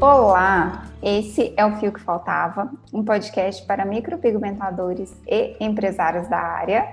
Olá, 0.00 0.86
esse 1.02 1.52
é 1.58 1.66
o 1.66 1.76
Fio 1.76 1.92
que 1.92 2.00
Faltava, 2.00 2.72
um 2.90 3.04
podcast 3.04 3.66
para 3.66 3.84
micropigmentadores 3.84 5.12
e 5.26 5.54
empresários 5.60 6.26
da 6.26 6.38
área. 6.38 6.88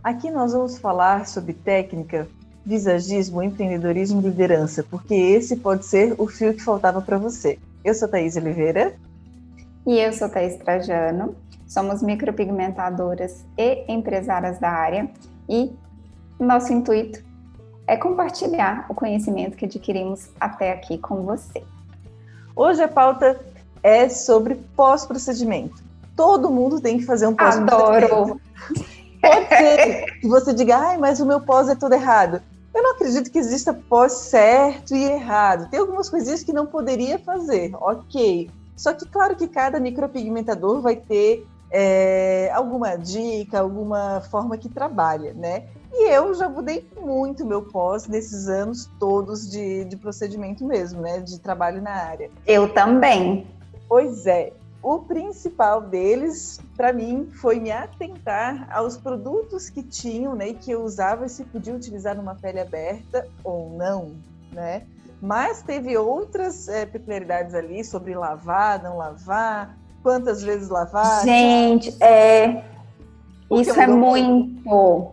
Aqui 0.00 0.30
nós 0.30 0.52
vamos 0.52 0.78
falar 0.78 1.26
sobre 1.26 1.54
técnica, 1.54 2.28
visagismo, 2.64 3.42
empreendedorismo 3.42 4.20
e 4.20 4.26
liderança, 4.26 4.84
porque 4.88 5.12
esse 5.12 5.56
pode 5.56 5.84
ser 5.84 6.14
o 6.16 6.28
fio 6.28 6.54
que 6.54 6.62
faltava 6.62 7.02
para 7.02 7.18
você. 7.18 7.58
Eu 7.84 7.94
sou 7.94 8.06
Thaís 8.06 8.36
Oliveira. 8.36 8.94
E 9.84 9.98
eu 9.98 10.12
sou 10.12 10.28
Thaís 10.28 10.56
Trajano. 10.58 11.34
Somos 11.66 12.00
micropigmentadoras 12.00 13.44
e 13.58 13.92
empresárias 13.92 14.60
da 14.60 14.70
área 14.70 15.10
e 15.48 15.72
nosso 16.38 16.72
intuito 16.72 17.24
é 17.88 17.96
compartilhar 17.96 18.86
o 18.88 18.94
conhecimento 18.94 19.56
que 19.56 19.64
adquirimos 19.64 20.30
até 20.38 20.70
aqui 20.70 20.96
com 20.96 21.22
você. 21.24 21.64
Hoje 22.54 22.82
a 22.82 22.88
pauta 22.88 23.40
é 23.82 24.08
sobre 24.08 24.56
pós-procedimento. 24.76 25.82
Todo 26.16 26.50
mundo 26.50 26.80
tem 26.80 26.98
que 26.98 27.04
fazer 27.04 27.26
um 27.26 27.34
pós-procedimento. 27.34 28.14
Adoro! 28.14 28.40
Pode 29.22 29.48
ser 29.48 30.18
que 30.20 30.26
você 30.26 30.52
diga, 30.52 30.76
ai, 30.76 30.98
mas 30.98 31.20
o 31.20 31.26
meu 31.26 31.40
pós 31.40 31.68
é 31.68 31.76
tudo 31.76 31.94
errado. 31.94 32.42
Eu 32.74 32.82
não 32.82 32.92
acredito 32.92 33.30
que 33.30 33.38
exista 33.38 33.72
pós 33.72 34.12
certo 34.12 34.96
e 34.96 35.04
errado. 35.04 35.70
Tem 35.70 35.78
algumas 35.78 36.10
coisinhas 36.10 36.42
que 36.42 36.52
não 36.52 36.66
poderia 36.66 37.18
fazer, 37.20 37.72
ok. 37.74 38.50
Só 38.76 38.92
que, 38.92 39.06
claro 39.06 39.36
que 39.36 39.46
cada 39.46 39.78
micropigmentador 39.78 40.80
vai 40.80 40.96
ter 40.96 41.46
é, 41.70 42.50
alguma 42.52 42.96
dica, 42.96 43.60
alguma 43.60 44.20
forma 44.22 44.58
que 44.58 44.68
trabalha, 44.68 45.32
né? 45.34 45.64
E 45.92 46.10
eu 46.10 46.34
já 46.34 46.48
mudei 46.48 46.86
muito 47.00 47.44
meu 47.44 47.62
pós 47.62 48.06
nesses 48.08 48.48
anos 48.48 48.90
todos 48.98 49.48
de, 49.48 49.84
de 49.84 49.96
procedimento 49.96 50.64
mesmo, 50.64 51.02
né? 51.02 51.20
De 51.20 51.38
trabalho 51.38 51.82
na 51.82 51.92
área. 51.92 52.30
Eu 52.46 52.72
também. 52.72 53.46
Pois 53.88 54.26
é. 54.26 54.52
O 54.82 54.98
principal 55.00 55.80
deles, 55.80 56.58
para 56.76 56.92
mim, 56.92 57.28
foi 57.34 57.60
me 57.60 57.70
atentar 57.70 58.66
aos 58.72 58.96
produtos 58.96 59.70
que 59.70 59.80
tinham, 59.80 60.34
né, 60.34 60.48
e 60.48 60.54
que 60.54 60.72
eu 60.72 60.82
usava 60.82 61.24
e 61.24 61.28
se 61.28 61.44
podia 61.44 61.72
utilizar 61.72 62.16
numa 62.16 62.34
pele 62.34 62.58
aberta 62.58 63.28
ou 63.44 63.70
não, 63.70 64.16
né? 64.50 64.82
Mas 65.20 65.62
teve 65.62 65.96
outras 65.96 66.66
é, 66.66 66.84
peculiaridades 66.84 67.54
ali 67.54 67.84
sobre 67.84 68.12
lavar, 68.12 68.82
não 68.82 68.96
lavar, 68.96 69.78
quantas 70.02 70.42
vezes 70.42 70.68
lavar. 70.68 71.22
Gente, 71.22 71.96
é 72.02 72.64
isso 73.60 73.78
é 73.78 73.86
muito. 73.86 75.12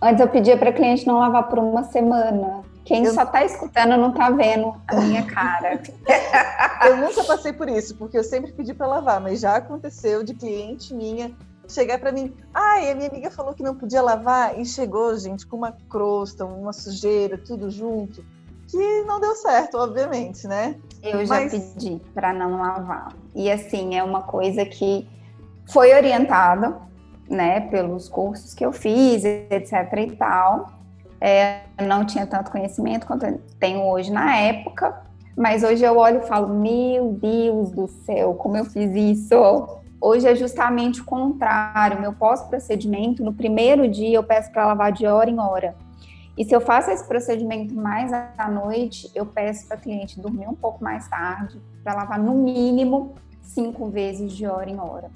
Antes 0.00 0.20
eu 0.20 0.28
pedia 0.28 0.56
para 0.56 0.72
cliente 0.72 1.06
não 1.06 1.18
lavar 1.18 1.48
por 1.48 1.58
uma 1.58 1.84
semana. 1.84 2.62
Quem 2.84 3.04
eu... 3.04 3.12
só 3.12 3.24
está 3.24 3.44
escutando 3.44 3.96
não 3.96 4.10
está 4.10 4.30
vendo 4.30 4.74
a 4.86 4.96
minha 4.96 5.24
cara. 5.24 5.80
eu 6.86 6.96
nunca 6.98 7.24
passei 7.24 7.52
por 7.52 7.68
isso, 7.68 7.96
porque 7.96 8.16
eu 8.16 8.24
sempre 8.24 8.52
pedi 8.52 8.72
para 8.72 8.86
lavar, 8.86 9.20
mas 9.20 9.40
já 9.40 9.56
aconteceu 9.56 10.22
de 10.22 10.34
cliente 10.34 10.94
minha 10.94 11.34
chegar 11.68 11.98
para 11.98 12.10
mim, 12.10 12.34
ai, 12.52 12.88
ah, 12.88 12.92
a 12.92 12.94
minha 12.94 13.08
amiga 13.08 13.30
falou 13.30 13.54
que 13.54 13.62
não 13.62 13.74
podia 13.74 14.00
lavar 14.00 14.58
e 14.58 14.64
chegou, 14.64 15.16
gente, 15.18 15.46
com 15.46 15.58
uma 15.58 15.76
crosta, 15.88 16.44
uma 16.44 16.72
sujeira, 16.72 17.36
tudo 17.36 17.70
junto, 17.70 18.24
que 18.66 19.02
não 19.04 19.20
deu 19.20 19.34
certo, 19.34 19.76
obviamente, 19.76 20.48
né? 20.48 20.76
Eu 21.02 21.24
já 21.26 21.34
mas... 21.34 21.52
pedi 21.52 22.00
para 22.14 22.32
não 22.32 22.58
lavar. 22.58 23.14
E 23.34 23.50
assim, 23.50 23.94
é 23.94 24.02
uma 24.02 24.22
coisa 24.22 24.64
que 24.64 25.08
foi 25.66 25.94
orientada 25.94 26.87
né, 27.28 27.60
pelos 27.60 28.08
cursos 28.08 28.54
que 28.54 28.64
eu 28.64 28.72
fiz, 28.72 29.24
etc 29.24 29.72
e 29.98 30.16
tal. 30.16 30.72
É, 31.20 31.60
não 31.86 32.04
tinha 32.04 32.26
tanto 32.26 32.50
conhecimento 32.50 33.06
quanto 33.06 33.26
tenho 33.58 33.82
hoje 33.88 34.10
na 34.12 34.36
época, 34.36 35.02
mas 35.36 35.62
hoje 35.62 35.84
eu 35.84 35.96
olho 35.96 36.18
e 36.18 36.26
falo, 36.26 36.48
meu 36.48 37.12
Deus 37.12 37.70
do 37.70 37.88
céu, 37.88 38.34
como 38.34 38.56
eu 38.56 38.64
fiz 38.64 38.94
isso? 38.94 39.36
Hoje 40.00 40.28
é 40.28 40.34
justamente 40.34 41.00
o 41.00 41.04
contrário. 41.04 42.00
Meu 42.00 42.12
pós-procedimento, 42.12 43.24
no 43.24 43.32
primeiro 43.32 43.88
dia, 43.88 44.16
eu 44.16 44.22
peço 44.22 44.50
para 44.52 44.66
lavar 44.66 44.92
de 44.92 45.06
hora 45.06 45.28
em 45.28 45.40
hora. 45.40 45.74
E 46.36 46.44
se 46.44 46.54
eu 46.54 46.60
faço 46.60 46.90
esse 46.92 47.04
procedimento 47.04 47.74
mais 47.74 48.12
à 48.12 48.48
noite, 48.48 49.10
eu 49.12 49.26
peço 49.26 49.66
para 49.66 49.76
a 49.76 49.80
cliente 49.80 50.20
dormir 50.20 50.46
um 50.46 50.54
pouco 50.54 50.82
mais 50.84 51.08
tarde, 51.08 51.60
para 51.82 51.94
lavar 51.94 52.18
no 52.18 52.32
mínimo 52.32 53.16
cinco 53.42 53.86
vezes 53.86 54.32
de 54.32 54.46
hora 54.46 54.70
em 54.70 54.78
hora. 54.78 55.10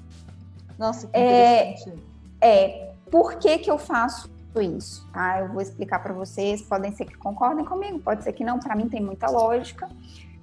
Nossa, 0.77 1.07
que 1.07 1.17
interessante. 1.17 2.03
É, 2.41 2.65
é 2.65 2.93
por 3.09 3.35
que, 3.35 3.59
que 3.59 3.69
eu 3.69 3.77
faço 3.77 4.29
isso? 4.61 5.07
Tá? 5.11 5.39
Eu 5.39 5.49
vou 5.49 5.61
explicar 5.61 5.99
para 5.99 6.13
vocês, 6.13 6.61
podem 6.61 6.93
ser 6.95 7.05
que 7.05 7.15
concordem 7.15 7.65
comigo, 7.65 7.99
pode 7.99 8.23
ser 8.23 8.33
que 8.33 8.43
não, 8.43 8.59
para 8.59 8.75
mim 8.75 8.89
tem 8.89 9.01
muita 9.01 9.29
lógica. 9.29 9.89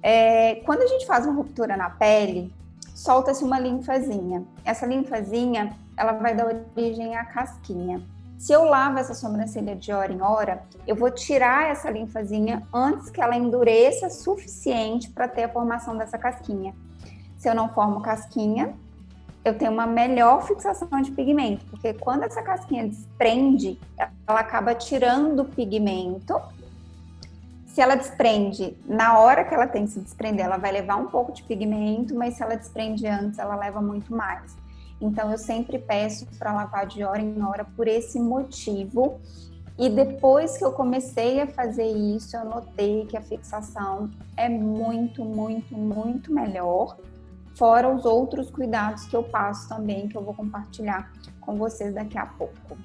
É, 0.01 0.55
quando 0.65 0.81
a 0.81 0.87
gente 0.87 1.05
faz 1.05 1.25
uma 1.25 1.35
ruptura 1.35 1.77
na 1.77 1.89
pele, 1.89 2.53
solta-se 2.95 3.43
uma 3.43 3.59
linfazinha. 3.59 4.43
Essa 4.65 4.85
linfazinha, 4.85 5.75
ela 5.95 6.13
vai 6.13 6.35
dar 6.35 6.47
origem 6.47 7.15
à 7.15 7.25
casquinha. 7.25 8.01
Se 8.37 8.51
eu 8.51 8.63
lavo 8.63 8.97
essa 8.97 9.13
sobrancelha 9.13 9.75
de 9.75 9.93
hora 9.93 10.11
em 10.11 10.21
hora, 10.21 10.63
eu 10.87 10.95
vou 10.95 11.11
tirar 11.11 11.69
essa 11.69 11.91
linfazinha 11.91 12.67
antes 12.73 13.09
que 13.11 13.21
ela 13.21 13.35
endureça 13.35 14.09
suficiente 14.09 15.11
para 15.11 15.27
ter 15.27 15.43
a 15.43 15.49
formação 15.49 15.95
dessa 15.95 16.17
casquinha. 16.17 16.73
Se 17.37 17.47
eu 17.47 17.53
não 17.53 17.69
formo 17.69 18.01
casquinha, 18.01 18.73
eu 19.43 19.57
tenho 19.57 19.71
uma 19.71 19.87
melhor 19.87 20.45
fixação 20.45 21.01
de 21.01 21.11
pigmento, 21.11 21.65
porque 21.65 21.93
quando 21.93 22.23
essa 22.23 22.41
casquinha 22.43 22.87
desprende, 22.87 23.79
ela 23.97 24.39
acaba 24.39 24.75
tirando 24.75 25.41
o 25.41 25.45
pigmento. 25.45 26.39
Se 27.65 27.81
ela 27.81 27.95
desprende 27.95 28.77
na 28.85 29.17
hora 29.17 29.43
que 29.43 29.53
ela 29.53 29.65
tem 29.65 29.85
que 29.85 29.91
se 29.91 29.99
desprender, 29.99 30.45
ela 30.45 30.57
vai 30.57 30.71
levar 30.71 30.97
um 30.97 31.07
pouco 31.07 31.31
de 31.31 31.41
pigmento, 31.43 32.13
mas 32.13 32.35
se 32.35 32.43
ela 32.43 32.55
desprende 32.55 33.07
antes, 33.07 33.39
ela 33.39 33.55
leva 33.55 33.81
muito 33.81 34.13
mais. 34.13 34.55
Então 35.01 35.31
eu 35.31 35.37
sempre 35.37 35.79
peço 35.79 36.27
para 36.37 36.53
lavar 36.53 36.85
de 36.85 37.03
hora 37.03 37.21
em 37.21 37.41
hora 37.41 37.65
por 37.65 37.87
esse 37.87 38.19
motivo. 38.19 39.19
E 39.79 39.89
depois 39.89 40.57
que 40.57 40.63
eu 40.63 40.73
comecei 40.73 41.41
a 41.41 41.47
fazer 41.47 41.87
isso, 41.87 42.37
eu 42.37 42.45
notei 42.45 43.05
que 43.07 43.17
a 43.17 43.21
fixação 43.21 44.11
é 44.37 44.47
muito, 44.47 45.23
muito, 45.25 45.75
muito 45.75 46.31
melhor 46.31 46.97
fora 47.61 47.87
os 47.93 48.05
outros 48.05 48.49
cuidados 48.49 49.05
que 49.05 49.15
eu 49.15 49.21
passo 49.21 49.69
também, 49.69 50.07
que 50.07 50.17
eu 50.17 50.23
vou 50.23 50.33
compartilhar 50.33 51.11
com 51.39 51.55
vocês 51.57 51.93
daqui 51.93 52.17
a 52.17 52.25
pouco. 52.25 52.75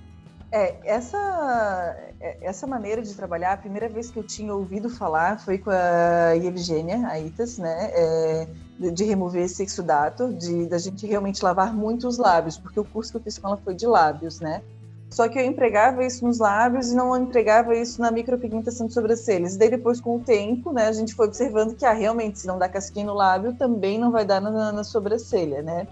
É, 0.53 0.77
essa, 0.85 1.97
é, 2.21 2.37
essa 2.43 2.67
maneira 2.67 3.01
de 3.01 3.15
trabalhar, 3.15 3.55
a 3.55 3.57
primeira 3.57 3.89
vez 3.89 4.11
que 4.11 4.19
eu 4.19 4.23
tinha 4.23 4.55
ouvido 4.55 4.91
falar 4.91 5.41
foi 5.41 5.57
com 5.57 5.71
a 5.71 6.37
Evgênia, 6.37 7.09
a 7.09 7.19
Itas, 7.19 7.57
né? 7.57 7.91
É, 7.91 8.49
de, 8.79 9.05
remover 9.05 9.45
esse 9.45 9.63
exudato, 9.63 10.35
de 10.35 10.67
da 10.67 10.77
gente 10.77 11.07
realmente 11.07 11.43
lavar 11.43 11.75
muito 11.75 12.07
os 12.07 12.19
lábios, 12.19 12.59
porque 12.59 12.79
o 12.79 12.85
curso 12.85 13.13
que 13.13 13.17
eu 13.17 13.23
fiz 13.23 13.39
com 13.39 13.49
ela 13.49 13.57
foi 13.57 13.75
de 13.75 13.87
lábios, 13.87 14.41
né? 14.41 14.63
Só 15.11 15.29
que 15.29 15.39
eu 15.39 15.45
empregava 15.45 16.05
isso 16.05 16.25
nos 16.27 16.39
lábios 16.39 16.91
e 16.91 16.97
não 16.97 17.17
empregava 17.17 17.75
isso 17.75 18.01
na 18.01 18.11
micropigmentação 18.11 18.87
de 18.87 18.93
sobrancelhas. 18.93 19.57
Daí 19.57 19.71
depois, 19.71 20.01
com 20.01 20.17
o 20.17 20.21
tempo, 20.21 20.73
né, 20.73 20.89
a 20.89 20.93
gente 20.93 21.15
foi 21.15 21.27
observando 21.27 21.75
que, 21.75 21.87
ah, 21.87 21.93
realmente, 21.93 22.41
se 22.41 22.47
não 22.47 22.59
dá 22.59 22.69
casquinha 22.69 23.07
no 23.07 23.15
lábio, 23.15 23.55
também 23.55 23.99
não 23.99 24.11
vai 24.11 24.25
dar 24.25 24.41
na, 24.41 24.73
na 24.73 24.85
sobrancelha, 24.85 25.63
né? 25.63 25.87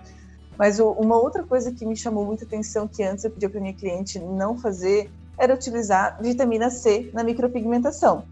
Mas 0.59 0.79
o, 0.79 0.91
uma 0.93 1.17
outra 1.17 1.43
coisa 1.43 1.73
que 1.73 1.87
me 1.87 1.97
chamou 1.97 2.25
muita 2.27 2.45
atenção, 2.45 2.89
que 2.89 3.03
antes 3.03 3.25
eu 3.25 3.31
pedia 3.31 3.49
para 3.49 3.61
minha 3.61 3.75
cliente 3.75 4.19
não 4.19 4.59
fazer, 4.59 5.11
era 5.39 5.55
utilizar 5.55 6.19
vitamina 6.21 6.71
C 6.71 7.11
na 7.13 7.25
micropigmentação. 7.25 8.25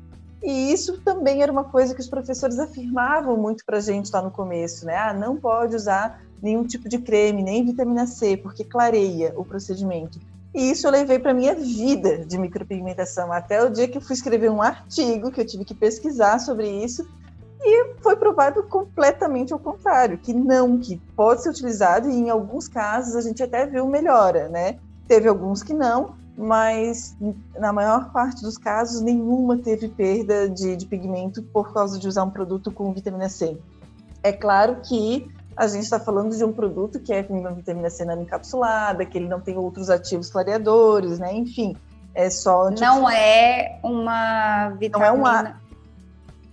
E 0.43 0.73
isso 0.73 1.01
também 1.03 1.43
era 1.43 1.53
uma 1.53 1.65
coisa 1.65 1.95
que 1.95 2.01
os 2.01 2.09
professores 2.09 2.59
afirmavam 2.59 3.37
muito 3.37 3.65
para 3.65 3.79
a 3.79 3.81
gente 3.81 4.11
lá 4.13 4.21
no 4.21 4.31
começo, 4.31 4.85
né? 4.85 4.97
Ah, 4.97 5.15
não 5.15 5.37
pode 5.37 5.77
usar 5.77 6.21
nenhum 6.43 6.65
tipo 6.65 6.89
de 6.89 6.99
creme, 6.99 7.43
nem 7.43 7.65
vitamina 7.65 8.07
C, 8.07 8.37
porque 8.37 8.65
clareia 8.65 9.33
o 9.37 9.45
procedimento. 9.45 10.19
E 10.55 10.71
isso 10.71 10.87
eu 10.87 10.91
levei 10.91 11.19
para 11.19 11.33
minha 11.33 11.55
vida 11.55 12.25
de 12.25 12.37
micropigmentação, 12.39 13.33
até 13.33 13.65
o 13.65 13.71
dia 13.71 13.89
que 13.89 13.97
eu 13.97 14.03
fui 14.03 14.15
escrever 14.15 14.51
um 14.51 14.61
artigo, 14.61 15.31
que 15.31 15.41
eu 15.41 15.47
tive 15.47 15.65
que 15.65 15.75
pesquisar 15.75 16.39
sobre 16.39 16.69
isso, 16.69 17.07
e 17.65 17.95
foi 18.01 18.17
provado 18.17 18.63
completamente 18.65 19.53
ao 19.53 19.59
contrário, 19.59 20.19
que 20.19 20.35
não, 20.35 20.79
que 20.79 21.01
pode 21.17 21.43
ser 21.43 21.51
utilizado, 21.51 22.11
e 22.11 22.15
em 22.15 22.29
alguns 22.29 22.69
casos 22.69 23.17
a 23.17 23.21
gente 23.21 23.43
até 23.43 23.67
viu 23.67 23.87
melhora, 23.87 24.49
né? 24.49 24.79
Teve 25.07 25.29
alguns 25.29 25.63
que 25.63 25.73
não, 25.73 26.15
mas 26.37 27.17
na 27.59 27.73
maior 27.73 28.11
parte 28.13 28.43
dos 28.43 28.59
casos 28.59 29.01
nenhuma 29.01 29.59
teve 29.59 29.89
perda 29.89 30.49
de, 30.49 30.77
de 30.77 30.87
pigmento 30.87 31.43
por 31.43 31.73
causa 31.73 31.99
de 31.99 32.09
usar 32.09 32.25
um 32.25 32.31
produto 32.31 32.71
com 32.71 32.93
vitamina 32.93 33.29
C. 33.29 33.57
É 34.23 34.33
claro 34.33 34.79
que 34.83 35.31
a 35.57 35.67
gente 35.67 35.85
está 35.85 36.01
falando 36.01 36.37
de 36.37 36.45
um 36.45 36.53
produto 36.53 36.99
que 37.01 37.13
é 37.13 37.23
com 37.23 37.39
uma 37.39 37.53
vitamina 37.53 37.91
C 37.91 38.05
não 38.05 38.21
encapsulada, 38.23 39.05
que 39.05 39.19
ele 39.19 39.29
não 39.29 39.41
tem 39.41 39.57
outros 39.57 39.91
ativos 39.91 40.31
clareadores, 40.31 41.19
né? 41.19 41.33
Enfim, 41.35 41.77
é 42.15 42.31
só. 42.31 42.71
Não 42.71 43.09
é 43.09 43.79
uma 43.83 44.71
vitamina. 44.71 44.99
Não 44.99 45.05
é 45.05 45.13
uma. 45.13 45.63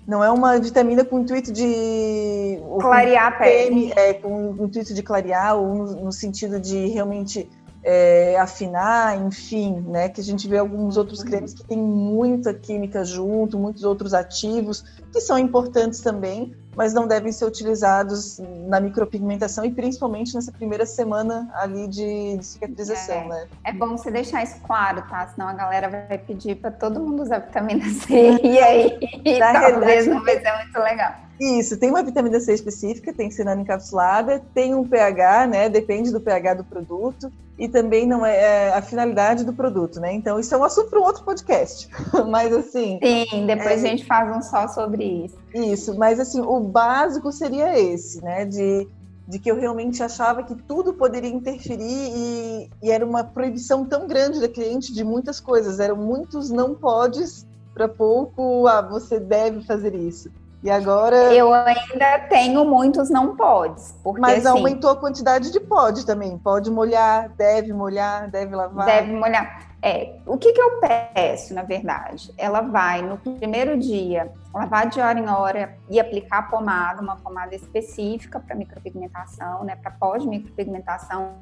Não 0.08 0.24
é 0.24 0.32
uma 0.32 0.60
vitamina 0.60 1.06
com 1.06 1.20
intuito 1.20 1.52
de 1.52 2.60
clarear 2.80 3.28
a 3.28 3.32
pele. 3.32 3.94
É, 3.96 4.14
com 4.14 4.54
o 4.54 4.66
intuito 4.66 4.92
de 4.94 5.04
clarear, 5.04 5.56
ou 5.56 5.76
no, 5.76 6.06
no 6.06 6.12
sentido 6.12 6.60
de 6.60 6.88
realmente 6.88 7.48
é, 7.84 8.38
afinar, 8.38 9.18
enfim, 9.18 9.84
né? 9.88 10.10
Que 10.10 10.20
a 10.20 10.24
gente 10.24 10.48
vê 10.48 10.58
alguns 10.58 10.98
outros 10.98 11.24
cremes 11.24 11.54
que 11.54 11.64
tem 11.64 11.78
muita 11.78 12.54
química 12.54 13.04
junto, 13.06 13.58
muitos 13.58 13.84
outros 13.84 14.14
ativos 14.14 14.84
que 15.12 15.22
são 15.22 15.38
importantes 15.38 16.02
também, 16.02 16.54
mas 16.76 16.94
não 16.94 17.08
devem 17.08 17.32
ser 17.32 17.46
utilizados 17.46 18.40
na 18.68 18.80
micropigmentação 18.80 19.66
e 19.66 19.72
principalmente 19.72 20.36
nessa 20.36 20.52
primeira 20.52 20.86
semana 20.86 21.50
ali 21.54 21.88
de, 21.88 22.38
de 22.38 22.46
cicatrização, 22.46 23.16
é, 23.16 23.28
né? 23.28 23.48
É 23.64 23.74
bom 23.74 23.98
você 23.98 24.12
deixar 24.12 24.44
isso 24.44 24.60
claro, 24.66 25.02
tá? 25.10 25.28
Senão 25.28 25.48
a 25.48 25.54
galera 25.54 25.90
vai 25.90 26.18
pedir 26.18 26.56
para 26.56 26.72
todo 26.72 27.00
mundo 27.00 27.24
usar 27.24 27.40
vitamina 27.40 27.86
C 27.86 28.40
e 28.44 28.60
aí 28.60 29.00
talvez 29.40 30.06
não 30.06 30.24
vai 30.24 30.40
ser 30.40 30.54
muito 30.58 30.80
legal. 30.80 31.14
Isso, 31.40 31.78
tem 31.78 31.90
uma 31.90 32.04
vitamina 32.04 32.38
C 32.42 32.54
específica, 32.54 33.14
tem 33.14 33.30
que 33.30 33.34
ser 33.34 33.48
encapsulada, 33.48 34.44
tem 34.54 34.76
um 34.76 34.86
pH, 34.86 35.48
né? 35.48 35.70
Depende 35.70 36.12
do 36.12 36.20
pH 36.20 36.56
do 36.56 36.64
produto 36.66 37.32
e 37.60 37.68
também 37.68 38.08
não 38.08 38.26
é, 38.26 38.70
é 38.70 38.74
a 38.74 38.82
finalidade 38.82 39.44
do 39.44 39.52
produto, 39.52 40.00
né? 40.00 40.14
Então 40.14 40.40
isso 40.40 40.56
é 40.56 40.58
um 40.58 40.64
assunto 40.64 40.90
para 40.90 41.00
um 41.00 41.04
outro 41.04 41.24
podcast. 41.26 41.90
mas 42.30 42.54
assim. 42.54 42.98
Sim, 43.04 43.46
depois 43.46 43.84
é... 43.84 43.88
a 43.88 43.90
gente 43.90 44.06
faz 44.06 44.36
um 44.36 44.42
só 44.42 44.68
sobre 44.70 45.04
isso. 45.04 45.38
Isso, 45.54 45.98
mas 45.98 46.22
assim, 46.22 46.40
o 46.40 46.62
básico 46.62 47.32
seria 47.34 47.78
esse, 47.78 48.24
né? 48.24 48.46
De, 48.46 48.88
de 49.28 49.40
que 49.40 49.52
eu 49.52 49.60
realmente 49.60 50.02
achava 50.02 50.42
que 50.42 50.56
tudo 50.56 50.94
poderia 50.94 51.30
interferir 51.30 51.84
e, 51.84 52.70
e 52.82 52.90
era 52.90 53.06
uma 53.06 53.26
proibição 53.26 53.84
tão 53.86 54.08
grande 54.08 54.40
da 54.40 54.48
cliente 54.48 54.94
de 54.94 55.04
muitas 55.04 55.42
coisas. 55.42 55.82
Eram 55.82 55.98
muitos 55.98 56.50
não 56.50 56.74
podes 56.74 57.46
para 57.74 57.90
pouco, 57.90 58.68
ah, 58.68 58.82
você 58.82 59.20
deve 59.20 59.62
fazer 59.66 59.94
isso. 59.96 60.32
E 60.62 60.70
agora. 60.70 61.34
Eu 61.34 61.54
ainda 61.54 62.20
tenho 62.30 62.66
muitos 62.66 63.10
não 63.10 63.36
podes. 63.36 63.96
Porque, 64.04 64.20
Mas 64.20 64.46
assim, 64.46 64.58
aumentou 64.58 64.92
a 64.92 64.96
quantidade 64.96 65.52
de 65.52 65.60
pode 65.60 66.06
também. 66.06 66.38
Pode 66.38 66.70
molhar, 66.70 67.30
deve 67.30 67.72
molhar, 67.72 68.30
deve 68.30 68.56
lavar. 68.56 68.86
Deve 68.86 69.14
molhar. 69.14 69.70
É, 69.82 70.18
o 70.26 70.38
que, 70.38 70.52
que 70.52 70.62
eu 70.62 70.82
peço, 70.82 71.54
na 71.54 71.64
verdade? 71.64 72.34
Ela 72.38 72.60
vai 72.60 73.02
no 73.02 73.18
primeiro 73.18 73.78
dia 73.80 74.30
lavar 74.54 74.90
de 74.90 75.00
hora 75.00 75.18
em 75.18 75.30
hora 75.30 75.78
e 75.90 76.00
aplicar 76.00 76.40
a 76.40 76.44
pomada, 76.44 77.02
uma 77.02 77.16
pomada 77.16 77.56
específica 77.56 78.42
para 78.42 78.56
micropigmentação, 78.56 79.64
né, 79.64 79.78
para 79.78 79.92
pós-micropigmentação, 79.92 81.36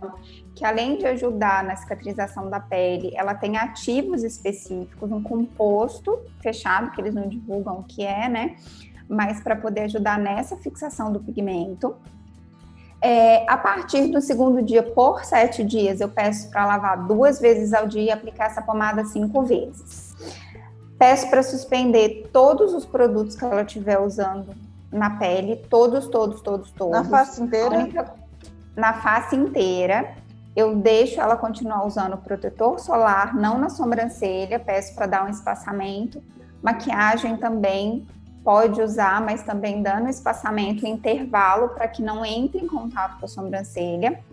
que 0.54 0.64
além 0.64 0.98
de 0.98 1.08
ajudar 1.08 1.64
na 1.64 1.76
cicatrização 1.76 2.48
da 2.48 2.60
pele, 2.60 3.12
ela 3.16 3.34
tem 3.34 3.58
ativos 3.58 4.24
específicos, 4.24 5.12
um 5.12 5.24
composto 5.24 6.20
fechado, 6.40 6.92
que 6.92 7.02
eles 7.02 7.16
não 7.16 7.28
divulgam 7.28 7.80
o 7.80 7.84
que 7.84 8.06
é, 8.06 8.30
né? 8.30 8.56
Mas 9.10 9.42
para 9.42 9.56
poder 9.56 9.82
ajudar 9.82 10.20
nessa 10.20 10.58
fixação 10.58 11.12
do 11.12 11.20
pigmento. 11.20 11.96
É, 13.02 13.50
a 13.50 13.58
partir 13.58 14.08
do 14.08 14.20
segundo 14.20 14.62
dia, 14.62 14.82
por 14.82 15.24
sete 15.24 15.64
dias, 15.64 16.02
eu 16.02 16.10
peço 16.10 16.50
para 16.50 16.66
lavar 16.66 17.06
duas 17.06 17.40
vezes 17.40 17.74
ao 17.74 17.88
dia 17.88 18.02
e 18.02 18.12
aplicar 18.12 18.46
essa 18.46 18.62
pomada 18.62 19.06
cinco 19.06 19.44
vezes. 19.44 20.16
Peço 20.98 21.30
para 21.30 21.44
suspender 21.44 22.30
todos 22.34 22.74
os 22.74 22.86
produtos 22.86 23.36
que 23.36 23.46
ela 23.46 23.62
estiver 23.62 24.00
usando 24.00 24.56
na 24.92 25.12
pele, 25.12 25.58
todos, 25.70 26.08
todos, 26.08 26.42
todos, 26.42 26.72
todos. 26.72 26.94
Na 26.94 27.04
face 27.04 27.42
inteira? 27.42 27.78
Única, 27.78 28.14
na 28.76 28.94
face 28.94 29.36
inteira. 29.36 30.16
Eu 30.56 30.76
deixo 30.76 31.22
ela 31.22 31.38
continuar 31.38 31.86
usando 31.86 32.18
protetor 32.18 32.80
solar, 32.80 33.36
não 33.36 33.60
na 33.60 33.70
sobrancelha, 33.70 34.58
peço 34.58 34.96
para 34.96 35.06
dar 35.06 35.26
um 35.26 35.30
espaçamento. 35.30 36.20
Maquiagem 36.64 37.38
também, 37.38 38.08
pode 38.48 38.82
usar, 38.82 39.20
mas 39.20 39.44
também 39.44 39.84
dando 39.84 40.08
espaçamento, 40.08 40.88
intervalo 40.88 41.68
para 41.68 41.86
que 41.86 42.02
não 42.02 42.24
entre 42.24 42.64
em 42.64 42.66
contato 42.66 43.20
com 43.20 43.26
a 43.26 43.28
sobrancelha. 43.28 44.24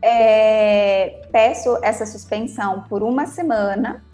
É, 0.00 1.26
peço 1.32 1.76
essa 1.82 2.06
suspensão 2.06 2.84
por 2.88 3.02
uma 3.02 3.26
semana. 3.26 4.04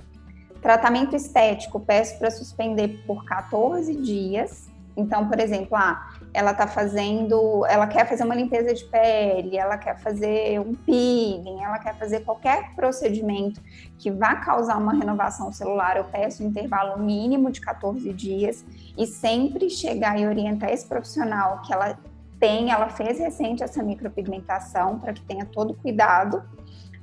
Tratamento 0.62 1.14
estético, 1.14 1.78
peço 1.80 2.18
para 2.18 2.30
suspender 2.30 3.04
por 3.06 3.26
14 3.26 3.94
dias. 3.94 4.70
Então, 4.96 5.28
por 5.28 5.40
exemplo, 5.40 5.76
ah, 5.76 6.08
ela 6.32 6.52
está 6.52 6.66
fazendo, 6.66 7.66
ela 7.66 7.86
quer 7.86 8.08
fazer 8.08 8.24
uma 8.24 8.34
limpeza 8.34 8.72
de 8.72 8.84
pele, 8.84 9.56
ela 9.56 9.76
quer 9.76 9.98
fazer 9.98 10.60
um 10.60 10.74
peeling, 10.74 11.62
ela 11.62 11.78
quer 11.78 11.96
fazer 11.96 12.20
qualquer 12.20 12.74
procedimento 12.74 13.60
que 13.98 14.10
vá 14.10 14.36
causar 14.36 14.76
uma 14.78 14.92
renovação 14.92 15.52
celular, 15.52 15.96
eu 15.96 16.04
peço 16.04 16.44
um 16.44 16.46
intervalo 16.46 17.02
mínimo 17.02 17.50
de 17.50 17.60
14 17.60 18.12
dias 18.12 18.64
e 18.96 19.06
sempre 19.06 19.68
chegar 19.68 20.18
e 20.18 20.26
orientar 20.26 20.70
esse 20.70 20.86
profissional 20.86 21.60
que 21.62 21.72
ela 21.72 21.98
tem, 22.38 22.70
ela 22.70 22.88
fez 22.88 23.18
recente 23.18 23.62
essa 23.62 23.82
micropigmentação 23.82 24.98
para 24.98 25.12
que 25.12 25.22
tenha 25.22 25.46
todo 25.46 25.74
cuidado 25.74 26.42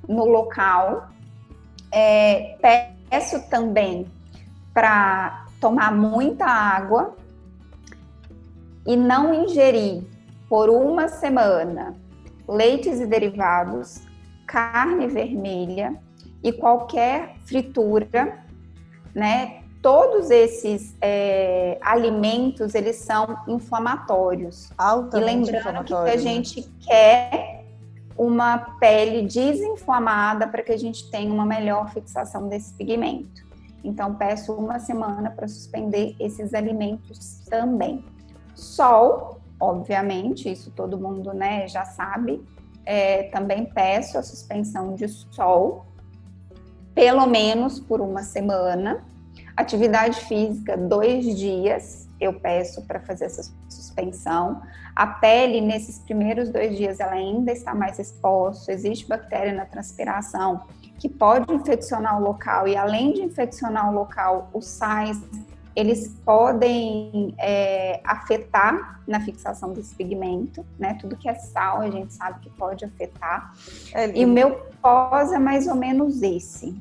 no 0.07 0.25
local. 0.25 1.09
É, 1.91 2.57
peço 3.09 3.41
também 3.49 4.07
para 4.73 5.45
tomar 5.59 5.91
muita 5.93 6.45
água, 6.45 7.15
e 8.85 8.95
não 8.95 9.33
ingerir 9.33 10.03
por 10.49 10.69
uma 10.69 11.07
semana 11.07 11.95
leites 12.47 12.99
e 12.99 13.05
derivados, 13.05 14.01
carne 14.45 15.07
vermelha 15.07 15.95
e 16.43 16.51
qualquer 16.51 17.35
fritura, 17.45 18.43
né? 19.13 19.61
Todos 19.81 20.29
esses 20.29 20.95
é, 21.01 21.79
alimentos 21.81 22.75
eles 22.75 22.97
são 22.97 23.35
inflamatórios. 23.47 24.69
Altamente 24.77 25.49
e 25.49 25.53
lembrando 25.53 25.83
que 25.85 25.93
a 25.93 26.17
gente 26.17 26.69
quer 26.85 27.65
uma 28.15 28.57
pele 28.79 29.23
desinflamada 29.23 30.47
para 30.47 30.61
que 30.61 30.71
a 30.71 30.77
gente 30.77 31.09
tenha 31.09 31.33
uma 31.33 31.45
melhor 31.45 31.89
fixação 31.89 32.47
desse 32.47 32.73
pigmento. 32.75 33.49
Então 33.83 34.13
peço 34.13 34.53
uma 34.53 34.77
semana 34.77 35.31
para 35.31 35.47
suspender 35.47 36.15
esses 36.19 36.53
alimentos 36.53 37.39
também. 37.49 38.03
Sol, 38.61 39.41
obviamente, 39.59 40.47
isso 40.47 40.69
todo 40.69 40.95
mundo 40.95 41.33
né, 41.33 41.67
já 41.67 41.83
sabe. 41.83 42.45
É, 42.85 43.23
também 43.23 43.65
peço 43.65 44.19
a 44.19 44.23
suspensão 44.23 44.93
de 44.93 45.07
sol, 45.07 45.87
pelo 46.93 47.25
menos 47.25 47.79
por 47.79 47.99
uma 47.99 48.21
semana. 48.21 49.03
Atividade 49.57 50.21
física, 50.25 50.77
dois 50.77 51.35
dias, 51.35 52.07
eu 52.19 52.39
peço 52.39 52.85
para 52.85 52.99
fazer 52.99 53.25
essa 53.25 53.51
suspensão. 53.67 54.61
A 54.95 55.07
pele, 55.07 55.59
nesses 55.59 55.97
primeiros 55.97 56.51
dois 56.51 56.77
dias, 56.77 56.99
ela 56.99 57.13
ainda 57.13 57.51
está 57.51 57.73
mais 57.73 57.97
exposta, 57.97 58.71
existe 58.71 59.07
bactéria 59.07 59.53
na 59.53 59.65
transpiração 59.65 60.67
que 60.99 61.09
pode 61.09 61.51
infeccionar 61.51 62.21
o 62.21 62.23
local, 62.23 62.67
e 62.67 62.77
além 62.77 63.11
de 63.11 63.23
infeccionar 63.23 63.89
o 63.89 63.95
local, 63.95 64.51
os 64.53 64.67
sais 64.67 65.19
eles 65.75 66.09
podem 66.25 67.33
é, 67.37 68.01
afetar 68.03 69.01
na 69.07 69.19
fixação 69.21 69.73
desse 69.73 69.95
pigmento, 69.95 70.65
né? 70.77 70.97
Tudo 70.99 71.15
que 71.15 71.29
é 71.29 71.35
sal 71.35 71.81
a 71.81 71.89
gente 71.89 72.13
sabe 72.13 72.39
que 72.41 72.49
pode 72.49 72.83
afetar. 72.83 73.53
É, 73.93 74.17
e 74.17 74.25
o 74.25 74.27
meu 74.27 74.51
pós 74.81 75.31
é 75.31 75.39
mais 75.39 75.67
ou 75.67 75.75
menos 75.75 76.21
esse. 76.21 76.75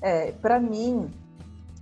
É, 0.00 0.32
para 0.32 0.60
mim, 0.60 1.10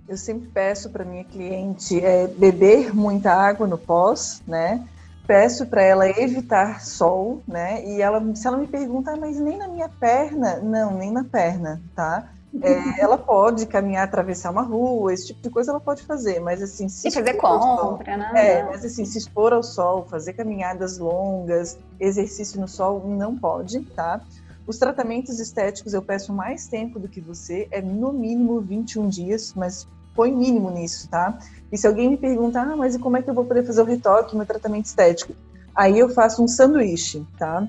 eu 0.07 0.17
sempre 0.17 0.47
peço 0.47 0.89
para 0.89 1.05
minha 1.05 1.23
cliente 1.23 2.03
é, 2.03 2.27
beber 2.27 2.95
muita 2.95 3.31
água 3.31 3.67
no 3.67 3.77
pós, 3.77 4.41
né? 4.47 4.85
Peço 5.27 5.67
para 5.67 5.83
ela 5.83 6.09
evitar 6.09 6.81
sol, 6.81 7.43
né? 7.47 7.85
E 7.85 8.01
ela, 8.01 8.19
se 8.35 8.47
ela 8.47 8.57
me 8.57 8.65
perguntar, 8.65 9.13
ah, 9.13 9.17
mas 9.17 9.39
nem 9.39 9.57
na 9.57 9.67
minha 9.67 9.87
perna, 9.87 10.57
não, 10.57 10.97
nem 10.97 11.11
na 11.11 11.23
perna, 11.23 11.79
tá? 11.95 12.27
É, 12.61 13.01
ela 13.01 13.17
pode 13.17 13.67
caminhar, 13.67 14.03
atravessar 14.05 14.49
uma 14.49 14.63
rua, 14.63 15.13
esse 15.13 15.27
tipo 15.27 15.41
de 15.41 15.49
coisa 15.49 15.71
ela 15.71 15.79
pode 15.79 16.01
fazer, 16.03 16.39
mas 16.39 16.61
assim, 16.63 16.89
se 16.89 17.07
e 17.07 17.11
fazer 17.11 17.35
compra, 17.35 18.17
né? 18.17 18.31
É, 18.35 18.63
mas 18.63 18.83
assim, 18.83 19.05
se 19.05 19.19
expor 19.19 19.53
ao 19.53 19.61
sol, 19.61 20.05
fazer 20.09 20.33
caminhadas 20.33 20.97
longas, 20.97 21.77
exercício 21.99 22.59
no 22.59 22.67
sol, 22.67 23.03
não 23.05 23.37
pode, 23.37 23.81
tá? 23.81 24.19
Os 24.65 24.77
tratamentos 24.77 25.39
estéticos 25.39 25.93
eu 25.93 26.01
peço 26.01 26.33
mais 26.33 26.67
tempo 26.67 26.99
do 26.99 27.07
que 27.07 27.21
você, 27.21 27.67
é 27.71 27.81
no 27.81 28.11
mínimo 28.11 28.59
21 28.61 29.07
dias, 29.09 29.53
mas 29.55 29.87
põe 30.15 30.31
mínimo 30.31 30.69
nisso, 30.71 31.07
tá? 31.07 31.37
E 31.71 31.77
se 31.77 31.87
alguém 31.87 32.09
me 32.09 32.17
perguntar, 32.17 32.63
ah, 32.63 32.75
mas 32.75 32.95
e 32.95 32.99
como 32.99 33.15
é 33.15 33.21
que 33.21 33.29
eu 33.29 33.33
vou 33.33 33.45
poder 33.45 33.65
fazer 33.65 33.81
o 33.81 33.85
retoque, 33.85 34.35
meu 34.35 34.45
tratamento 34.45 34.85
estético? 34.85 35.33
Aí 35.75 35.97
eu 35.97 36.09
faço 36.09 36.43
um 36.43 36.47
sanduíche, 36.47 37.25
tá? 37.37 37.65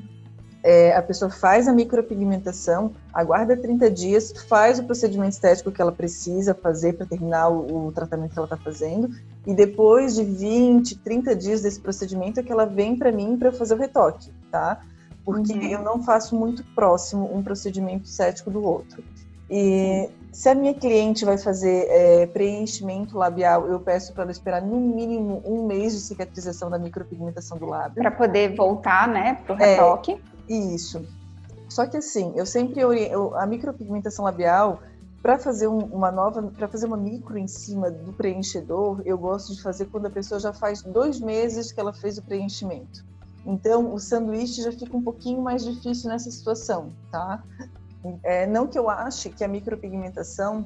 É, 0.62 0.94
a 0.94 1.02
pessoa 1.02 1.30
faz 1.30 1.66
a 1.66 1.72
micropigmentação, 1.72 2.92
aguarda 3.12 3.56
30 3.56 3.90
dias, 3.90 4.32
faz 4.48 4.78
o 4.78 4.84
procedimento 4.84 5.32
estético 5.32 5.72
que 5.72 5.80
ela 5.80 5.92
precisa 5.92 6.54
fazer 6.54 6.94
para 6.94 7.06
terminar 7.06 7.48
o, 7.48 7.86
o, 7.86 7.92
tratamento 7.92 8.32
que 8.32 8.38
ela 8.38 8.46
está 8.46 8.56
fazendo, 8.56 9.10
e 9.46 9.54
depois 9.54 10.14
de 10.14 10.24
20, 10.24 10.98
30 10.98 11.34
dias 11.34 11.62
desse 11.62 11.80
procedimento 11.80 12.40
é 12.40 12.42
que 12.42 12.52
ela 12.52 12.66
vem 12.66 12.96
para 12.96 13.10
mim 13.10 13.36
para 13.38 13.50
fazer 13.52 13.74
o 13.74 13.78
retoque, 13.78 14.30
tá? 14.50 14.82
Porque 15.24 15.52
uhum. 15.52 15.62
eu 15.62 15.82
não 15.82 16.02
faço 16.02 16.36
muito 16.36 16.64
próximo 16.74 17.34
um 17.34 17.42
procedimento 17.42 18.04
estético 18.04 18.50
do 18.50 18.62
outro. 18.62 19.02
E 19.50 20.06
Sim. 20.06 20.14
se 20.32 20.48
a 20.48 20.54
minha 20.54 20.74
cliente 20.74 21.24
vai 21.24 21.36
fazer 21.36 21.86
é, 21.88 22.26
preenchimento 22.26 23.18
labial, 23.18 23.66
eu 23.66 23.80
peço 23.80 24.12
para 24.12 24.22
ela 24.22 24.32
esperar 24.32 24.62
no 24.62 24.76
mínimo 24.78 25.42
um 25.44 25.66
mês 25.66 25.92
de 25.92 26.00
cicatrização 26.00 26.70
da 26.70 26.78
micropigmentação 26.78 27.58
do 27.58 27.66
lábio. 27.66 27.96
Para 27.96 28.12
poder 28.12 28.54
voltar, 28.54 29.08
né, 29.08 29.34
para 29.44 29.56
o 29.56 29.60
é, 29.60 29.72
retoque. 29.72 30.22
Isso. 30.48 31.04
Só 31.68 31.86
que 31.86 31.96
assim, 31.96 32.32
eu 32.36 32.46
sempre 32.46 32.80
eu, 32.80 33.36
a 33.36 33.46
micropigmentação 33.46 34.24
labial 34.24 34.80
para 35.22 35.38
fazer 35.38 35.68
um, 35.68 35.78
uma 35.78 36.10
nova, 36.10 36.42
para 36.42 36.66
fazer 36.68 36.86
uma 36.86 36.96
micro 36.96 37.36
em 37.36 37.46
cima 37.46 37.90
do 37.90 38.12
preenchedor, 38.12 39.02
eu 39.04 39.18
gosto 39.18 39.54
de 39.54 39.62
fazer 39.62 39.86
quando 39.86 40.06
a 40.06 40.10
pessoa 40.10 40.40
já 40.40 40.52
faz 40.52 40.82
dois 40.82 41.20
meses 41.20 41.72
que 41.72 41.80
ela 41.80 41.92
fez 41.92 42.18
o 42.18 42.22
preenchimento. 42.22 43.04
Então, 43.44 43.92
o 43.92 43.98
sanduíche 43.98 44.62
já 44.62 44.72
fica 44.72 44.96
um 44.96 45.02
pouquinho 45.02 45.42
mais 45.42 45.64
difícil 45.64 46.08
nessa 46.08 46.30
situação, 46.30 46.92
tá? 47.10 47.42
É, 48.22 48.46
não 48.46 48.66
que 48.66 48.78
eu 48.78 48.88
ache 48.88 49.28
que 49.30 49.44
a 49.44 49.48
micropigmentação 49.48 50.64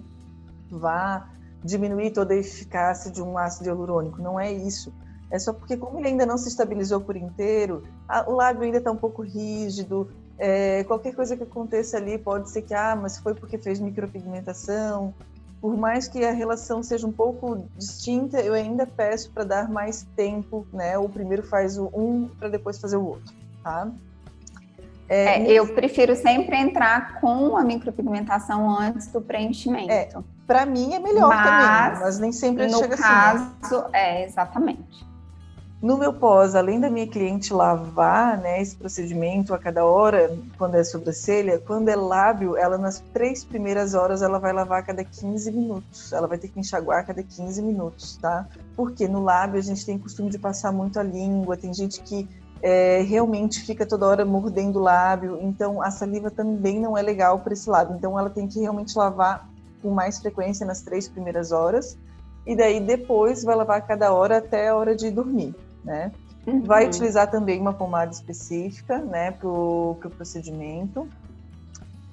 vá 0.70 1.28
diminuir 1.62 2.10
toda 2.10 2.34
a 2.34 2.36
eficácia 2.36 3.10
de 3.10 3.22
um 3.22 3.38
ácido 3.38 3.68
hialurônico, 3.68 4.20
não 4.20 4.38
é 4.38 4.52
isso. 4.52 4.92
É 5.30 5.38
só 5.38 5.52
porque, 5.52 5.76
como 5.76 5.98
ele 5.98 6.08
ainda 6.08 6.26
não 6.26 6.38
se 6.38 6.48
estabilizou 6.48 7.00
por 7.00 7.16
inteiro, 7.16 7.82
a, 8.06 8.28
o 8.30 8.34
lábio 8.34 8.62
ainda 8.62 8.78
está 8.78 8.92
um 8.92 8.96
pouco 8.96 9.22
rígido, 9.22 10.08
é, 10.38 10.84
qualquer 10.84 11.14
coisa 11.14 11.36
que 11.36 11.42
aconteça 11.42 11.96
ali 11.96 12.18
pode 12.18 12.50
ser 12.50 12.62
que, 12.62 12.74
ah, 12.74 12.94
mas 12.94 13.18
foi 13.18 13.34
porque 13.34 13.56
fez 13.58 13.80
micropigmentação. 13.80 15.14
Por 15.60 15.76
mais 15.76 16.06
que 16.06 16.22
a 16.24 16.32
relação 16.32 16.82
seja 16.82 17.06
um 17.06 17.12
pouco 17.12 17.64
distinta, 17.76 18.40
eu 18.40 18.52
ainda 18.52 18.86
peço 18.86 19.30
para 19.30 19.44
dar 19.44 19.68
mais 19.70 20.06
tempo, 20.14 20.66
né? 20.72 20.98
O 20.98 21.08
primeiro 21.08 21.42
faz 21.42 21.78
o 21.78 21.90
um 21.94 22.28
para 22.38 22.48
depois 22.48 22.78
fazer 22.78 22.96
o 22.96 23.06
outro, 23.06 23.34
tá? 23.62 23.90
É, 25.08 25.42
é, 25.42 25.52
eu 25.52 25.66
prefiro 25.74 26.16
sempre 26.16 26.56
entrar 26.56 27.20
com 27.20 27.56
a 27.56 27.62
micropigmentação 27.62 28.68
antes 28.78 29.08
do 29.08 29.20
preenchimento. 29.20 29.90
É, 29.90 30.08
para 30.46 30.64
mim 30.64 30.94
é 30.94 30.98
melhor 30.98 31.28
mas, 31.28 31.42
também, 31.42 32.00
mas 32.00 32.18
nem 32.18 32.32
sempre 32.32 32.66
no 32.66 32.78
chega 32.78 32.96
caso, 32.96 33.52
assim. 33.62 33.76
Né? 33.76 33.82
É, 33.92 34.24
exatamente. 34.24 35.14
No 35.84 35.98
meu 35.98 36.14
pós, 36.14 36.54
além 36.54 36.80
da 36.80 36.88
minha 36.88 37.06
cliente 37.06 37.52
lavar 37.52 38.38
né, 38.38 38.62
esse 38.62 38.74
procedimento 38.74 39.52
a 39.52 39.58
cada 39.58 39.84
hora, 39.84 40.34
quando 40.56 40.76
é 40.76 40.82
sobrancelha, 40.82 41.58
quando 41.58 41.90
é 41.90 41.94
lábio, 41.94 42.56
ela 42.56 42.78
nas 42.78 43.00
três 43.12 43.44
primeiras 43.44 43.92
horas 43.92 44.22
ela 44.22 44.38
vai 44.38 44.50
lavar 44.50 44.78
a 44.78 44.82
cada 44.82 45.04
15 45.04 45.52
minutos. 45.52 46.10
Ela 46.10 46.26
vai 46.26 46.38
ter 46.38 46.48
que 46.48 46.58
enxaguar 46.58 47.00
a 47.00 47.02
cada 47.02 47.22
15 47.22 47.60
minutos, 47.60 48.16
tá? 48.16 48.46
Porque 48.74 49.06
no 49.06 49.22
lábio 49.22 49.58
a 49.58 49.62
gente 49.62 49.84
tem 49.84 49.98
costume 49.98 50.30
de 50.30 50.38
passar 50.38 50.72
muito 50.72 50.98
a 50.98 51.02
língua, 51.02 51.54
tem 51.54 51.74
gente 51.74 52.00
que 52.00 52.26
é, 52.64 53.02
realmente 53.02 53.60
fica 53.60 53.84
toda 53.84 54.06
hora 54.06 54.24
mordendo 54.24 54.78
o 54.78 54.82
lábio, 54.82 55.38
então 55.42 55.82
a 55.82 55.90
saliva 55.90 56.30
também 56.30 56.80
não 56.80 56.96
é 56.96 57.02
legal 57.02 57.40
para 57.40 57.52
esse 57.52 57.68
lábio. 57.68 57.94
Então 57.96 58.18
ela 58.18 58.30
tem 58.30 58.48
que 58.48 58.58
realmente 58.58 58.96
lavar 58.96 59.46
com 59.82 59.90
mais 59.90 60.18
frequência 60.18 60.64
nas 60.64 60.80
três 60.80 61.06
primeiras 61.06 61.52
horas, 61.52 61.98
e 62.46 62.56
daí 62.56 62.80
depois 62.80 63.44
vai 63.44 63.54
lavar 63.54 63.78
a 63.78 63.80
cada 63.82 64.12
hora 64.12 64.38
até 64.38 64.68
a 64.68 64.76
hora 64.76 64.96
de 64.96 65.10
dormir 65.10 65.54
né? 65.84 66.10
Uhum. 66.46 66.62
Vai 66.62 66.86
utilizar 66.86 67.30
também 67.30 67.60
uma 67.60 67.72
pomada 67.72 68.10
específica, 68.10 68.98
né, 68.98 69.30
para 69.30 69.48
o 69.48 69.96
pro 70.00 70.10
procedimento. 70.10 71.06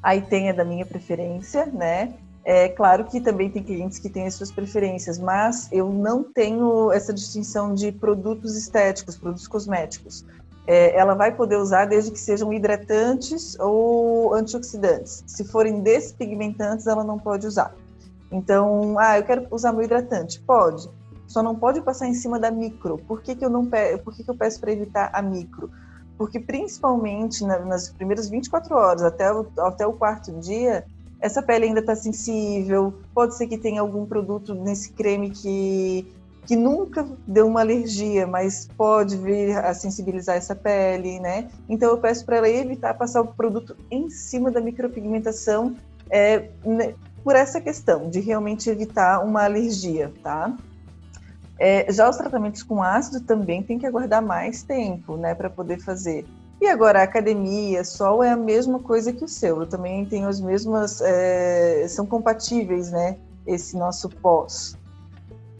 Aí 0.03 0.21
tem 0.21 0.49
a 0.49 0.53
da 0.53 0.65
minha 0.65 0.85
preferência, 0.85 1.65
né? 1.65 2.13
É 2.43 2.67
claro 2.69 3.05
que 3.05 3.21
também 3.21 3.51
tem 3.51 3.63
clientes 3.63 3.99
que 3.99 4.09
têm 4.09 4.25
as 4.25 4.33
suas 4.33 4.51
preferências, 4.51 5.19
mas 5.19 5.69
eu 5.71 5.91
não 5.91 6.23
tenho 6.23 6.91
essa 6.91 7.13
distinção 7.13 7.73
de 7.73 7.91
produtos 7.91 8.57
estéticos, 8.57 9.15
produtos 9.15 9.47
cosméticos. 9.47 10.25
É, 10.67 10.97
ela 10.97 11.15
vai 11.15 11.35
poder 11.35 11.57
usar 11.57 11.85
desde 11.85 12.11
que 12.11 12.19
sejam 12.19 12.53
hidratantes 12.53 13.57
ou 13.59 14.33
antioxidantes. 14.33 15.23
Se 15.27 15.43
forem 15.43 15.81
despigmentantes, 15.81 16.87
ela 16.87 17.03
não 17.03 17.17
pode 17.17 17.47
usar. 17.47 17.73
Então, 18.31 18.95
ah, 18.99 19.17
eu 19.17 19.23
quero 19.23 19.47
usar 19.51 19.73
meu 19.73 19.83
hidratante. 19.83 20.39
Pode 20.39 20.89
só 21.31 21.41
não 21.41 21.55
pode 21.55 21.81
passar 21.81 22.07
em 22.07 22.13
cima 22.13 22.37
da 22.37 22.51
micro. 22.51 22.97
Por 22.97 23.21
que, 23.21 23.35
que 23.35 23.43
eu 23.43 23.49
não 23.49 23.65
pe... 23.65 23.97
Por 23.99 24.13
que, 24.13 24.23
que 24.23 24.29
eu 24.29 24.35
peço 24.35 24.59
para 24.59 24.71
evitar 24.71 25.09
a 25.13 25.21
micro? 25.21 25.71
Porque 26.17 26.39
principalmente 26.39 27.43
na, 27.45 27.59
nas 27.59 27.89
primeiras 27.89 28.29
24 28.29 28.75
horas 28.75 29.01
até 29.01 29.31
o, 29.33 29.47
até 29.59 29.87
o 29.87 29.93
quarto 29.93 30.31
dia, 30.33 30.85
essa 31.21 31.41
pele 31.41 31.65
ainda 31.65 31.79
está 31.79 31.95
sensível. 31.95 32.93
Pode 33.13 33.35
ser 33.37 33.47
que 33.47 33.57
tenha 33.57 33.79
algum 33.79 34.05
produto 34.05 34.53
nesse 34.53 34.91
creme 34.91 35.29
que 35.29 36.13
que 36.45 36.55
nunca 36.55 37.07
deu 37.27 37.47
uma 37.47 37.61
alergia, 37.61 38.25
mas 38.25 38.67
pode 38.75 39.15
vir 39.17 39.57
a 39.57 39.73
sensibilizar 39.73 40.35
essa 40.35 40.55
pele, 40.55 41.19
né? 41.19 41.49
Então 41.69 41.89
eu 41.89 41.97
peço 41.97 42.25
para 42.25 42.37
ela 42.37 42.49
evitar 42.49 42.93
passar 42.95 43.21
o 43.21 43.27
produto 43.27 43.75
em 43.89 44.09
cima 44.09 44.49
da 44.49 44.59
micropigmentação 44.59 45.75
é, 46.09 46.49
né, 46.65 46.93
por 47.23 47.35
essa 47.35 47.61
questão 47.61 48.09
de 48.09 48.19
realmente 48.19 48.69
evitar 48.69 49.23
uma 49.23 49.43
alergia, 49.43 50.11
tá? 50.23 50.55
É, 51.59 51.91
já 51.93 52.09
os 52.09 52.17
tratamentos 52.17 52.63
com 52.63 52.81
ácido 52.81 53.21
também 53.21 53.61
tem 53.61 53.77
que 53.77 53.85
aguardar 53.85 54.21
mais 54.21 54.63
tempo, 54.63 55.15
né, 55.15 55.35
para 55.35 55.49
poder 55.49 55.79
fazer. 55.79 56.25
E 56.59 56.67
agora 56.67 57.01
a 57.01 57.03
academia, 57.03 57.83
sol 57.83 58.23
é 58.23 58.31
a 58.31 58.35
mesma 58.35 58.79
coisa 58.79 59.13
que 59.13 59.23
o 59.23 59.27
seu. 59.27 59.61
Eu 59.61 59.67
também 59.67 60.05
tenho 60.05 60.27
as 60.27 60.41
mesmas, 60.41 61.01
é, 61.01 61.85
são 61.87 62.05
compatíveis, 62.05 62.91
né, 62.91 63.17
esse 63.45 63.77
nosso 63.77 64.09
pós. 64.09 64.75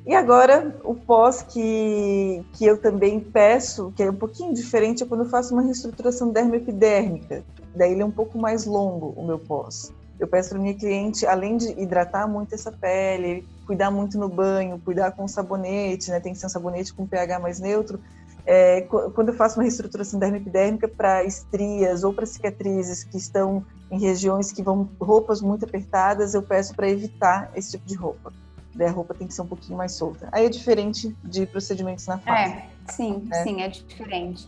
E 0.06 0.16
agora 0.16 0.76
o 0.84 0.96
pós 0.96 1.44
que, 1.44 2.44
que 2.54 2.66
eu 2.66 2.78
também 2.78 3.20
peço, 3.20 3.94
que 3.96 4.02
é 4.02 4.10
um 4.10 4.16
pouquinho 4.16 4.54
diferente, 4.54 5.04
é 5.04 5.06
quando 5.06 5.24
eu 5.24 5.30
faço 5.30 5.54
uma 5.54 5.62
reestruturação 5.62 6.32
dermoepidérmica. 6.32 7.44
Daí 7.76 7.92
ele 7.92 8.02
é 8.02 8.06
um 8.06 8.12
pouco 8.12 8.38
mais 8.38 8.66
longo 8.66 9.14
o 9.16 9.26
meu 9.26 9.38
pós. 9.38 9.94
Eu 10.20 10.28
peço 10.28 10.50
para 10.50 10.60
minha 10.60 10.74
cliente, 10.74 11.26
além 11.26 11.58
de 11.58 11.70
hidratar 11.80 12.28
muito 12.28 12.54
essa 12.54 12.72
pele, 12.72 13.48
cuidar 13.66 13.90
muito 13.90 14.18
no 14.18 14.30
banho, 14.30 14.80
cuidar 14.84 15.12
com 15.12 15.28
sabonete, 15.28 16.10
né? 16.12 16.20
Tem 16.20 16.34
que 16.34 16.40
ser 16.40 16.48
um 16.48 16.50
sabonete 16.50 16.94
com 16.94 17.08
pH 17.08 17.40
mais 17.40 17.60
neutro. 17.60 18.00
É, 18.46 18.82
quando 18.82 19.30
eu 19.30 19.36
faço 19.36 19.58
uma 19.58 19.64
reestruturação 19.64 20.20
dermopidérmica 20.20 20.88
para 20.88 21.24
estrias 21.24 22.04
ou 22.04 22.12
para 22.12 22.26
cicatrizes 22.26 23.04
que 23.04 23.18
estão 23.18 23.64
em 23.90 24.00
regiões 24.00 24.52
que 24.52 24.64
vão 24.64 24.90
roupas 25.00 25.42
muito 25.42 25.66
apertadas, 25.66 26.34
eu 26.34 26.42
peço 26.42 26.76
para 26.76 26.90
evitar 26.90 27.52
esse 27.56 27.72
tipo 27.72 27.86
de 27.86 27.96
roupa. 27.96 28.34
A 28.80 28.90
roupa 28.90 29.14
tem 29.14 29.28
que 29.28 29.34
ser 29.34 29.42
um 29.42 29.48
pouquinho 29.48 29.78
mais 29.78 29.94
solta. 29.94 30.30
Aí 30.32 30.46
é 30.46 30.50
diferente 30.50 31.16
de 31.24 31.46
procedimentos 31.46 32.08
na 32.08 32.18
face. 32.18 32.54
É, 32.54 32.70
sim, 32.92 33.28
é. 33.32 33.44
sim, 33.44 33.62
é 33.62 33.68
diferente. 33.68 34.48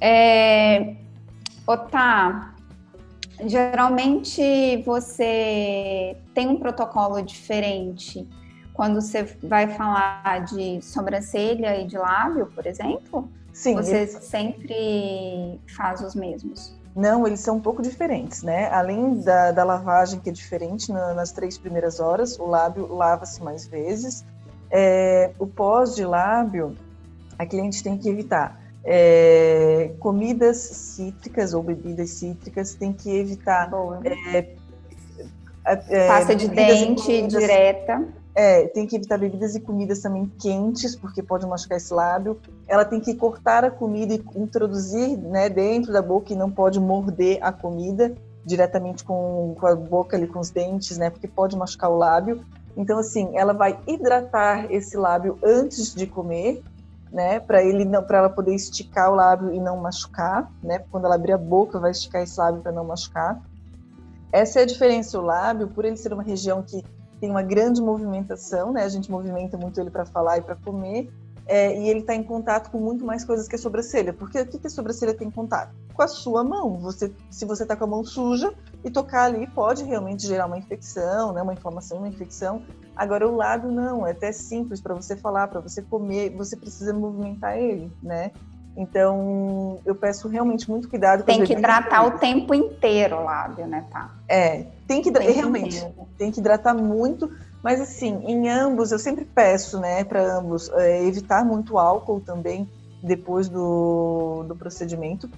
É... 0.00 0.96
Otá, 1.66 2.54
geralmente 3.46 4.82
você 4.84 6.16
tem 6.34 6.48
um 6.48 6.56
protocolo 6.56 7.20
diferente 7.22 8.26
quando 8.72 9.00
você 9.00 9.24
vai 9.42 9.68
falar 9.68 10.44
de 10.46 10.80
sobrancelha 10.80 11.80
e 11.80 11.86
de 11.86 11.98
lábio, 11.98 12.46
por 12.46 12.66
exemplo? 12.66 13.30
Sim. 13.52 13.74
Você 13.74 14.06
sempre 14.06 15.60
faz 15.76 16.00
os 16.00 16.14
mesmos? 16.14 16.79
Não, 16.94 17.26
eles 17.26 17.40
são 17.40 17.56
um 17.56 17.60
pouco 17.60 17.82
diferentes, 17.82 18.42
né? 18.42 18.68
Além 18.70 19.20
da, 19.20 19.52
da 19.52 19.64
lavagem, 19.64 20.18
que 20.18 20.28
é 20.28 20.32
diferente 20.32 20.90
na, 20.92 21.14
nas 21.14 21.30
três 21.32 21.56
primeiras 21.56 22.00
horas, 22.00 22.38
o 22.38 22.46
lábio 22.46 22.92
lava-se 22.92 23.42
mais 23.42 23.66
vezes. 23.66 24.24
É, 24.70 25.30
o 25.38 25.46
pós 25.46 25.94
de 25.94 26.04
lábio, 26.04 26.76
a 27.38 27.46
cliente 27.46 27.82
tem 27.82 27.96
que 27.96 28.08
evitar 28.08 28.60
é, 28.84 29.92
comidas 29.98 30.56
cítricas 30.56 31.54
ou 31.54 31.62
bebidas 31.62 32.10
cítricas, 32.10 32.74
tem 32.74 32.92
que 32.92 33.10
evitar. 33.10 33.70
É, 34.34 34.46
é, 35.64 36.08
Pasta 36.08 36.34
de 36.34 36.48
dente 36.48 37.26
direta. 37.26 38.19
É, 38.34 38.68
tem 38.68 38.86
que 38.86 38.94
evitar 38.94 39.18
bebidas 39.18 39.56
e 39.56 39.60
comidas 39.60 40.00
também 40.00 40.30
quentes, 40.40 40.94
porque 40.94 41.22
pode 41.22 41.46
machucar 41.46 41.78
esse 41.78 41.92
lábio. 41.92 42.38
Ela 42.68 42.84
tem 42.84 43.00
que 43.00 43.14
cortar 43.14 43.64
a 43.64 43.70
comida 43.70 44.14
e 44.14 44.22
introduzir 44.36 45.18
né, 45.18 45.48
dentro 45.48 45.92
da 45.92 46.00
boca 46.00 46.32
e 46.32 46.36
não 46.36 46.50
pode 46.50 46.78
morder 46.78 47.38
a 47.42 47.52
comida 47.52 48.14
diretamente 48.44 49.04
com, 49.04 49.54
com 49.58 49.66
a 49.66 49.74
boca 49.74 50.16
ali, 50.16 50.26
com 50.26 50.38
os 50.38 50.50
dentes, 50.50 50.96
né? 50.96 51.10
Porque 51.10 51.28
pode 51.28 51.56
machucar 51.56 51.90
o 51.90 51.96
lábio. 51.96 52.44
Então, 52.76 52.98
assim, 52.98 53.36
ela 53.36 53.52
vai 53.52 53.78
hidratar 53.86 54.70
esse 54.72 54.96
lábio 54.96 55.38
antes 55.42 55.94
de 55.94 56.06
comer, 56.06 56.62
né? 57.12 57.40
Para 57.40 57.62
ele 57.62 57.84
não, 57.84 58.02
para 58.02 58.18
ela 58.18 58.30
poder 58.30 58.54
esticar 58.54 59.10
o 59.10 59.14
lábio 59.14 59.52
e 59.52 59.60
não 59.60 59.76
machucar, 59.76 60.50
né? 60.62 60.84
Quando 60.90 61.04
ela 61.04 61.16
abrir 61.16 61.32
a 61.32 61.38
boca, 61.38 61.78
vai 61.78 61.90
esticar 61.90 62.22
esse 62.22 62.38
lábio 62.38 62.62
para 62.62 62.72
não 62.72 62.84
machucar. 62.84 63.40
Essa 64.32 64.60
é 64.60 64.62
a 64.62 64.66
diferença. 64.66 65.18
O 65.18 65.22
lábio, 65.22 65.68
por 65.68 65.84
ele 65.84 65.96
ser 65.96 66.12
uma 66.12 66.22
região 66.22 66.62
que 66.62 66.84
tem 67.20 67.30
uma 67.30 67.42
grande 67.42 67.80
movimentação, 67.82 68.72
né? 68.72 68.84
A 68.84 68.88
gente 68.88 69.10
movimenta 69.10 69.56
muito 69.58 69.78
ele 69.80 69.90
para 69.90 70.06
falar 70.06 70.38
e 70.38 70.42
para 70.42 70.56
comer. 70.56 71.10
É, 71.46 71.76
e 71.76 71.88
ele 71.88 72.00
está 72.00 72.14
em 72.14 72.22
contato 72.22 72.70
com 72.70 72.78
muito 72.78 73.04
mais 73.04 73.24
coisas 73.24 73.48
que 73.48 73.56
a 73.56 73.58
sobrancelha. 73.58 74.12
Porque 74.12 74.40
o 74.40 74.46
que, 74.46 74.58
que 74.58 74.66
a 74.66 74.70
sobrancelha 74.70 75.12
tem 75.12 75.30
contato? 75.30 75.74
Com 75.92 76.02
a 76.02 76.08
sua 76.08 76.44
mão. 76.44 76.78
Você, 76.78 77.12
se 77.28 77.44
você 77.44 77.64
está 77.64 77.76
com 77.76 77.84
a 77.84 77.88
mão 77.88 78.04
suja 78.04 78.54
e 78.84 78.90
tocar 78.90 79.24
ali, 79.24 79.46
pode 79.48 79.84
realmente 79.84 80.26
gerar 80.26 80.46
uma 80.46 80.56
infecção, 80.56 81.32
né? 81.32 81.42
uma 81.42 81.52
inflamação, 81.52 81.98
uma 81.98 82.08
infecção. 82.08 82.62
Agora, 82.94 83.28
o 83.28 83.34
lábio 83.34 83.70
não, 83.70 84.06
é 84.06 84.12
até 84.12 84.30
simples 84.30 84.80
para 84.80 84.94
você 84.94 85.16
falar, 85.16 85.48
para 85.48 85.60
você 85.60 85.82
comer, 85.82 86.30
você 86.36 86.56
precisa 86.56 86.92
movimentar 86.92 87.58
ele, 87.58 87.90
né? 88.02 88.30
Então, 88.76 89.78
eu 89.84 89.94
peço 89.94 90.28
realmente 90.28 90.70
muito 90.70 90.88
cuidado. 90.88 91.24
Tem 91.24 91.44
que 91.44 91.52
hidratar 91.52 92.06
o 92.06 92.18
tempo 92.18 92.54
inteiro 92.54 93.16
o 93.16 93.24
lábio, 93.24 93.66
né, 93.66 93.84
tá? 93.90 94.10
É, 94.28 94.64
tem 94.86 95.02
que 95.02 95.10
realmente 95.10 95.84
tem 96.16 96.30
que 96.30 96.40
hidratar 96.40 96.74
muito, 96.74 97.30
mas 97.62 97.80
assim, 97.80 98.22
em 98.26 98.48
ambos 98.48 98.92
eu 98.92 98.98
sempre 98.98 99.24
peço, 99.24 99.78
né, 99.80 100.04
para 100.04 100.38
ambos 100.38 100.70
é, 100.70 101.04
evitar 101.04 101.44
muito 101.44 101.78
álcool 101.78 102.20
também 102.20 102.68
depois 103.02 103.48
do, 103.48 104.44
do 104.46 104.54
procedimento, 104.54 105.28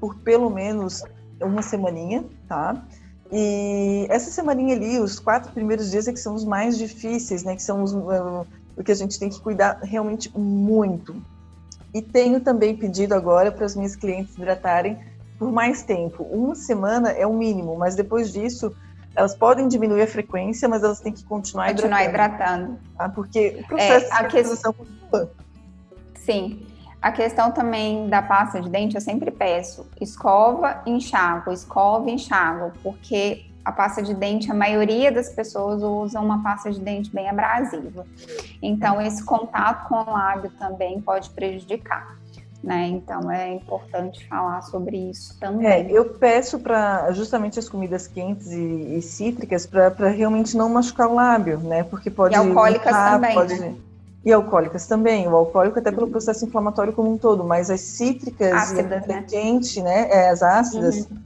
por 0.00 0.16
pelo 0.16 0.48
menos 0.50 1.02
uma 1.40 1.62
semaninha, 1.62 2.24
tá? 2.48 2.82
E 3.30 4.06
essa 4.10 4.30
semaninha 4.30 4.76
ali, 4.76 4.98
os 4.98 5.18
quatro 5.18 5.52
primeiros 5.52 5.90
dias 5.90 6.06
é 6.06 6.12
que 6.12 6.20
são 6.20 6.34
os 6.34 6.44
mais 6.44 6.76
difíceis, 6.76 7.42
né? 7.42 7.56
Que 7.56 7.62
são 7.62 7.82
os, 7.82 7.92
uh, 7.94 8.46
o 8.76 8.84
que 8.84 8.92
a 8.92 8.94
gente 8.94 9.18
tem 9.18 9.30
que 9.30 9.40
cuidar 9.40 9.80
realmente 9.82 10.30
muito. 10.38 11.16
E 11.94 12.00
tenho 12.00 12.40
também 12.40 12.76
pedido 12.76 13.14
agora 13.14 13.52
para 13.52 13.66
as 13.66 13.76
minhas 13.76 13.94
clientes 13.94 14.34
hidratarem 14.36 14.98
por 15.38 15.52
mais 15.52 15.82
tempo. 15.82 16.22
Uma 16.24 16.54
semana 16.54 17.10
é 17.10 17.26
o 17.26 17.32
mínimo, 17.32 17.76
mas 17.76 17.94
depois 17.94 18.32
disso 18.32 18.74
elas 19.14 19.34
podem 19.34 19.68
diminuir 19.68 20.02
a 20.02 20.06
frequência, 20.06 20.68
mas 20.68 20.82
elas 20.82 21.00
têm 21.00 21.12
que 21.12 21.24
continuar, 21.24 21.68
continuar 21.68 22.04
hidratando. 22.04 22.44
hidratando. 22.44 22.78
Tá? 22.96 23.08
Porque 23.08 23.58
o 23.62 23.66
processo 23.66 24.06
é, 24.12 24.22
de 24.22 24.28
que... 24.28 24.62
continua. 24.72 25.30
Sim. 26.14 26.66
A 27.00 27.10
questão 27.10 27.50
também 27.50 28.08
da 28.08 28.22
pasta 28.22 28.60
de 28.60 28.70
dente, 28.70 28.94
eu 28.94 29.00
sempre 29.00 29.30
peço 29.30 29.86
escova, 30.00 30.80
enxágua, 30.86 31.52
escova, 31.52 32.08
enxágua, 32.08 32.72
porque 32.82 33.51
a 33.64 33.70
pasta 33.72 34.02
de 34.02 34.14
dente, 34.14 34.50
a 34.50 34.54
maioria 34.54 35.12
das 35.12 35.28
pessoas 35.28 35.82
usa 35.82 36.20
uma 36.20 36.42
pasta 36.42 36.70
de 36.70 36.80
dente 36.80 37.10
bem 37.12 37.28
abrasiva. 37.28 38.04
Então, 38.60 39.00
esse 39.00 39.24
contato 39.24 39.88
com 39.88 39.94
o 39.94 40.12
lábio 40.12 40.50
também 40.58 41.00
pode 41.00 41.30
prejudicar. 41.30 42.16
Né? 42.62 42.86
Então 42.86 43.28
é 43.28 43.54
importante 43.54 44.24
falar 44.28 44.62
sobre 44.62 44.96
isso 44.96 45.36
também. 45.40 45.66
É, 45.66 45.90
eu 45.90 46.10
peço 46.10 46.60
para 46.60 47.10
justamente 47.10 47.58
as 47.58 47.68
comidas 47.68 48.06
quentes 48.06 48.52
e, 48.52 48.98
e 48.98 49.02
cítricas 49.02 49.66
para 49.66 49.88
realmente 50.10 50.56
não 50.56 50.68
machucar 50.68 51.08
o 51.08 51.14
lábio, 51.16 51.58
né? 51.58 51.82
Porque 51.82 52.08
pode. 52.08 52.34
E 52.34 52.36
alcoólicas 52.36 52.92
também. 52.92 53.34
Pode, 53.34 53.58
né? 53.58 53.74
E 54.24 54.32
alcoólicas 54.32 54.86
também. 54.86 55.26
O 55.26 55.34
alcoólico 55.34 55.80
até 55.80 55.90
pelo 55.90 56.06
processo 56.06 56.44
inflamatório 56.44 56.92
como 56.92 57.12
um 57.12 57.18
todo, 57.18 57.42
mas 57.42 57.68
as 57.68 57.80
cítricas 57.80 58.52
ácidas, 58.52 59.08
e 59.08 59.12
a 59.12 59.16
né? 59.16 59.24
quente, 59.28 59.82
né? 59.82 60.08
É, 60.08 60.28
as 60.28 60.40
ácidas, 60.40 60.98
uhum. 61.10 61.16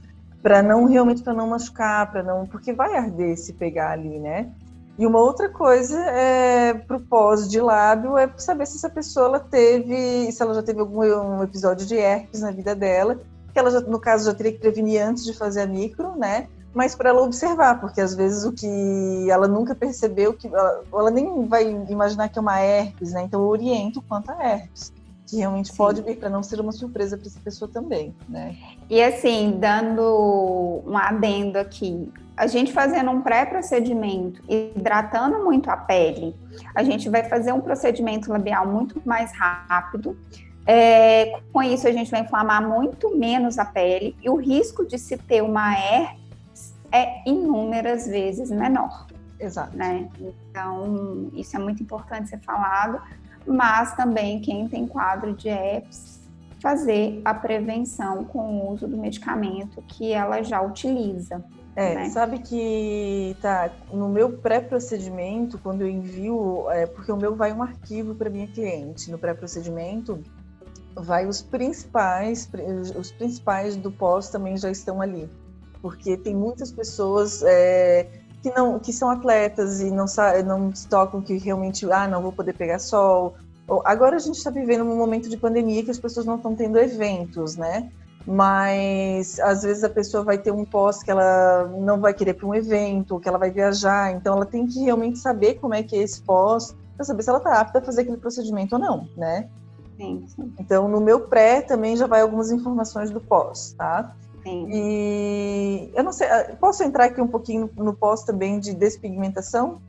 Para 0.47 0.63
não 0.63 0.85
realmente 0.85 1.21
para 1.21 1.33
não 1.33 1.45
machucar, 1.45 2.09
para 2.09 2.23
não, 2.23 2.45
porque 2.45 2.71
vai 2.71 2.95
arder 2.95 3.35
se 3.35 3.51
pegar 3.51 3.91
ali, 3.91 4.17
né? 4.17 4.49
E 4.97 5.05
uma 5.05 5.19
outra 5.19 5.49
coisa 5.49 5.99
é 5.99 6.73
pro 6.73 7.01
pós 7.01 7.49
de 7.49 7.59
lábio 7.59 8.17
é 8.17 8.31
saber 8.37 8.65
se 8.65 8.77
essa 8.77 8.89
pessoa 8.89 9.25
ela 9.25 9.39
teve, 9.41 10.31
se 10.31 10.41
ela 10.41 10.53
já 10.53 10.63
teve 10.63 10.79
algum 10.79 11.01
um 11.01 11.43
episódio 11.43 11.85
de 11.85 11.97
herpes 11.97 12.39
na 12.39 12.51
vida 12.51 12.73
dela, 12.73 13.19
que 13.51 13.59
ela 13.59 13.69
já, 13.69 13.81
no 13.81 13.99
caso 13.99 14.31
já 14.31 14.33
teria 14.33 14.53
que 14.53 14.59
prevenir 14.59 15.01
antes 15.01 15.25
de 15.25 15.33
fazer 15.33 15.63
a 15.63 15.67
micro, 15.67 16.15
né? 16.15 16.47
mas 16.73 16.95
para 16.95 17.09
ela 17.09 17.23
observar, 17.23 17.81
porque 17.81 17.99
às 17.99 18.15
vezes 18.15 18.45
o 18.45 18.53
que 18.53 19.29
ela 19.29 19.49
nunca 19.49 19.75
percebeu, 19.75 20.31
que 20.31 20.47
ela, 20.47 20.83
ela, 20.93 21.11
nem 21.11 21.45
vai 21.45 21.67
imaginar 21.89 22.29
que 22.29 22.37
é 22.37 22.41
uma 22.41 22.61
herpes, 22.61 23.11
né? 23.13 23.23
Então 23.23 23.41
eu 23.41 23.47
oriento 23.47 24.01
quanto 24.03 24.29
a 24.29 24.47
herpes, 24.47 24.93
que 25.27 25.37
realmente 25.37 25.69
Sim. 25.69 25.77
pode 25.77 26.01
vir 26.01 26.17
para 26.17 26.29
não 26.29 26.41
ser 26.41 26.59
uma 26.59 26.71
surpresa 26.71 27.17
para 27.17 27.27
essa 27.27 27.39
pessoa 27.41 27.69
também, 27.69 28.15
né? 28.27 28.55
E 28.89 29.03
assim, 29.03 29.57
dando 29.59 30.81
um 30.87 30.97
adendo 30.97 31.59
aqui, 31.59 32.11
a 32.35 32.47
gente 32.47 32.71
fazendo 32.71 33.11
um 33.11 33.21
pré-procedimento, 33.21 34.41
hidratando 34.47 35.43
muito 35.43 35.69
a 35.69 35.75
pele, 35.75 36.33
a 36.73 36.81
gente 36.81 37.09
vai 37.09 37.23
fazer 37.25 37.51
um 37.51 37.59
procedimento 37.59 38.31
labial 38.31 38.65
muito 38.65 39.01
mais 39.05 39.33
rápido. 39.33 40.17
É, 40.65 41.41
com 41.51 41.61
isso, 41.61 41.87
a 41.87 41.91
gente 41.91 42.09
vai 42.09 42.21
inflamar 42.21 42.65
muito 42.65 43.17
menos 43.17 43.57
a 43.59 43.65
pele 43.65 44.15
e 44.23 44.29
o 44.29 44.35
risco 44.35 44.85
de 44.85 44.97
se 44.97 45.17
ter 45.17 45.41
uma 45.41 45.73
herpes 45.73 46.75
é 46.91 47.27
inúmeras 47.29 48.07
vezes 48.07 48.49
menor. 48.49 49.07
Exato. 49.39 49.75
Né? 49.75 50.07
Então, 50.19 51.29
isso 51.33 51.55
é 51.55 51.59
muito 51.59 51.83
importante 51.83 52.29
ser 52.29 52.39
falado, 52.39 53.01
mas 53.47 53.95
também 53.95 54.39
quem 54.39 54.67
tem 54.67 54.85
quadro 54.85 55.33
de 55.33 55.49
herpes, 55.49 56.19
fazer 56.61 57.21
a 57.23 57.33
prevenção 57.33 58.23
com 58.23 58.39
o 58.39 58.73
uso 58.73 58.87
do 58.87 58.97
medicamento 58.97 59.81
que 59.87 60.11
ela 60.11 60.41
já 60.41 60.61
utiliza. 60.61 61.43
É, 61.75 61.93
né? 61.93 62.09
sabe 62.09 62.39
que 62.39 63.37
tá 63.39 63.69
no 63.93 64.09
meu 64.09 64.37
pré-procedimento, 64.37 65.59
quando 65.59 65.81
eu 65.81 65.87
envio, 65.87 66.65
é, 66.71 66.87
porque 66.87 67.11
o 67.11 67.17
meu 67.17 67.35
vai 67.35 67.53
um 67.53 67.61
arquivo 67.61 68.15
para 68.15 68.29
minha 68.29 68.47
cliente, 68.47 69.11
no 69.11 69.17
pré-procedimento 69.17 70.19
vai 70.95 71.27
os 71.27 71.43
principais, 71.43 72.49
os 72.97 73.11
principais 73.11 73.75
do 73.75 73.91
pós 73.91 74.29
também 74.29 74.57
já 74.57 74.71
estão 74.71 74.99
ali 74.99 75.29
porque 75.81 76.17
tem 76.17 76.35
muitas 76.35 76.71
pessoas 76.71 77.41
é, 77.43 78.07
que 78.41 78.51
não 78.51 78.79
que 78.79 78.93
são 78.93 79.09
atletas 79.09 79.81
e 79.81 79.91
não 79.91 80.05
não 80.45 80.73
se 80.73 80.87
tocam 80.87 81.21
que 81.21 81.37
realmente 81.37 81.89
ah 81.91 82.07
não 82.07 82.21
vou 82.21 82.31
poder 82.31 82.53
pegar 82.53 82.79
sol. 82.79 83.35
Agora 83.83 84.15
a 84.15 84.19
gente 84.19 84.35
está 84.37 84.49
vivendo 84.49 84.83
um 84.83 84.95
momento 84.95 85.29
de 85.29 85.35
pandemia 85.35 85.83
que 85.83 85.91
as 85.91 85.99
pessoas 85.99 86.25
não 86.25 86.35
estão 86.35 86.55
tendo 86.55 86.77
eventos, 86.77 87.57
né? 87.57 87.89
Mas 88.25 89.39
às 89.39 89.63
vezes 89.63 89.83
a 89.83 89.89
pessoa 89.89 90.23
vai 90.23 90.37
ter 90.37 90.51
um 90.51 90.65
pós 90.65 91.01
que 91.01 91.11
ela 91.11 91.65
não 91.79 91.99
vai 91.99 92.13
querer 92.13 92.33
para 92.33 92.47
um 92.47 92.53
evento, 92.53 93.19
que 93.19 93.27
ela 93.27 93.37
vai 93.37 93.51
viajar, 93.51 94.11
então 94.11 94.35
ela 94.35 94.45
tem 94.45 94.67
que 94.67 94.83
realmente 94.83 95.17
saber 95.17 95.55
como 95.55 95.73
é 95.73 95.83
que 95.83 95.95
é 95.95 96.01
esse 96.01 96.21
pós 96.21 96.75
para 96.95 97.05
saber 97.05 97.23
se 97.23 97.29
ela 97.29 97.37
está 97.37 97.59
apta 97.59 97.79
a 97.79 97.81
fazer 97.81 98.01
aquele 98.01 98.17
procedimento 98.17 98.75
ou 98.75 98.81
não, 98.81 99.07
né? 99.15 99.49
Sim, 99.97 100.25
sim. 100.27 100.53
Então 100.59 100.87
no 100.87 100.99
meu 100.99 101.21
pré 101.21 101.61
também 101.61 101.95
já 101.95 102.05
vai 102.05 102.21
algumas 102.21 102.51
informações 102.51 103.09
do 103.09 103.19
pós, 103.19 103.73
tá? 103.77 104.13
Sim. 104.47 104.67
E 104.71 105.91
eu 105.93 106.03
não 106.03 106.13
sei, 106.13 106.27
ah, 106.27 106.55
posso 106.59 106.83
entrar 106.83 107.05
aqui 107.05 107.21
um 107.21 107.27
pouquinho 107.27 107.69
no 107.75 107.93
pós 107.93 108.23
também 108.23 108.59
de 108.59 108.73
despigmentação? 108.73 109.81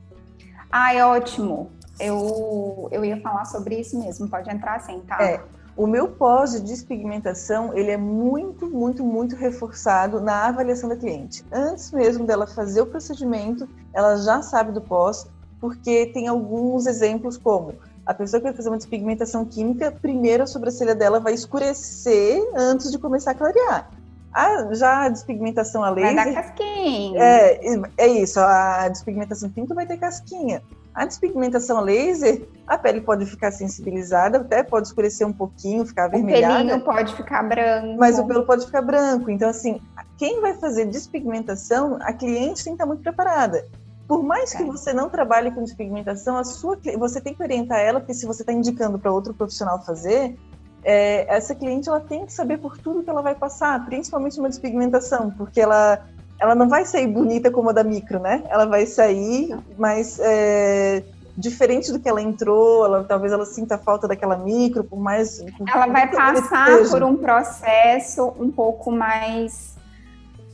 Ah, 0.70 0.92
é 0.92 1.04
ótimo. 1.04 1.70
Eu, 2.00 2.88
eu 2.90 3.04
ia 3.04 3.20
falar 3.20 3.44
sobre 3.44 3.80
isso 3.80 3.98
mesmo, 3.98 4.28
pode 4.28 4.50
entrar 4.50 4.80
sim, 4.80 5.00
tá? 5.00 5.22
É, 5.22 5.40
o 5.76 5.86
meu 5.86 6.08
pós 6.08 6.52
de 6.52 6.60
despigmentação, 6.60 7.76
ele 7.76 7.90
é 7.90 7.96
muito, 7.96 8.68
muito, 8.68 9.04
muito 9.04 9.36
reforçado 9.36 10.20
na 10.20 10.46
avaliação 10.46 10.88
da 10.88 10.96
cliente. 10.96 11.44
Antes 11.52 11.90
mesmo 11.92 12.26
dela 12.26 12.46
fazer 12.46 12.80
o 12.80 12.86
procedimento, 12.86 13.68
ela 13.92 14.16
já 14.16 14.42
sabe 14.42 14.72
do 14.72 14.80
pós, 14.80 15.26
porque 15.60 16.06
tem 16.06 16.28
alguns 16.28 16.86
exemplos 16.86 17.36
como 17.36 17.74
a 18.04 18.14
pessoa 18.14 18.40
que 18.40 18.46
vai 18.46 18.56
fazer 18.56 18.70
uma 18.70 18.78
despigmentação 18.78 19.44
química, 19.44 19.92
primeiro 19.92 20.42
a 20.42 20.46
sobrancelha 20.46 20.94
dela 20.94 21.20
vai 21.20 21.34
escurecer 21.34 22.42
antes 22.56 22.90
de 22.90 22.98
começar 22.98 23.32
a 23.32 23.34
clarear. 23.34 23.90
A, 24.32 24.74
já 24.74 25.04
a 25.04 25.08
despigmentação 25.08 25.82
a 25.82 25.90
laser. 25.90 26.14
Vai 26.14 26.26
dar 26.26 26.42
casquinha. 26.42 27.20
É, 27.20 27.60
é 27.96 28.06
isso, 28.06 28.38
a 28.40 28.88
despigmentação 28.88 29.48
química 29.50 29.74
vai 29.74 29.86
ter 29.86 29.96
casquinha. 29.96 30.62
A 30.94 31.06
despigmentação 31.06 31.78
a 31.78 31.80
laser, 31.80 32.42
a 32.66 32.76
pele 32.76 33.00
pode 33.00 33.24
ficar 33.24 33.52
sensibilizada, 33.52 34.38
até 34.38 34.64
pode 34.64 34.88
escurecer 34.88 35.24
um 35.26 35.32
pouquinho, 35.32 35.86
ficar 35.86 36.06
avermelhada. 36.06 36.54
O 36.54 36.58
pelinho 36.58 36.80
pode 36.84 37.14
ficar 37.14 37.42
branco. 37.44 37.96
Mas 37.98 38.18
o 38.18 38.26
pelo 38.26 38.44
pode 38.44 38.66
ficar 38.66 38.82
branco. 38.82 39.30
Então, 39.30 39.48
assim, 39.48 39.80
quem 40.16 40.40
vai 40.40 40.54
fazer 40.54 40.86
despigmentação, 40.86 41.98
a 42.00 42.12
cliente 42.12 42.64
tem 42.64 42.72
que 42.72 42.74
estar 42.74 42.86
muito 42.86 43.02
preparada. 43.02 43.64
Por 44.08 44.24
mais 44.24 44.52
que 44.52 44.62
é. 44.62 44.66
você 44.66 44.92
não 44.92 45.08
trabalhe 45.08 45.52
com 45.52 45.62
despigmentação, 45.62 46.36
a 46.36 46.42
sua, 46.42 46.78
você 46.98 47.20
tem 47.20 47.34
que 47.34 47.42
orientar 47.42 47.78
ela, 47.78 48.00
porque 48.00 48.14
se 48.14 48.26
você 48.26 48.42
está 48.42 48.52
indicando 48.52 48.98
para 48.98 49.12
outro 49.12 49.32
profissional 49.32 49.80
fazer, 49.84 50.36
é, 50.84 51.26
essa 51.34 51.54
cliente 51.54 51.88
ela 51.88 52.00
tem 52.00 52.26
que 52.26 52.32
saber 52.32 52.58
por 52.58 52.78
tudo 52.78 53.02
que 53.02 53.10
ela 53.10 53.22
vai 53.22 53.34
passar, 53.34 53.84
principalmente 53.84 54.38
uma 54.38 54.48
despigmentação, 54.48 55.30
porque 55.36 55.60
ela, 55.60 56.00
ela 56.40 56.54
não 56.54 56.68
vai 56.68 56.84
sair 56.84 57.06
bonita 57.06 57.50
como 57.50 57.70
a 57.70 57.72
da 57.72 57.84
micro, 57.84 58.18
né? 58.18 58.42
Ela 58.48 58.66
vai 58.66 58.86
sair 58.86 59.56
mais 59.76 60.18
é, 60.20 61.02
diferente 61.36 61.92
do 61.92 62.00
que 62.00 62.08
ela 62.08 62.20
entrou, 62.20 62.84
ela, 62.84 63.04
talvez 63.04 63.32
ela 63.32 63.44
sinta 63.44 63.76
a 63.76 63.78
falta 63.78 64.08
daquela 64.08 64.36
micro, 64.36 64.82
por 64.84 64.98
mais. 64.98 65.40
Ela 65.72 65.86
vai 65.86 66.10
passar 66.10 66.88
por 66.90 67.02
um 67.02 67.16
processo 67.16 68.32
um 68.38 68.50
pouco 68.50 68.90
mais 68.90 69.76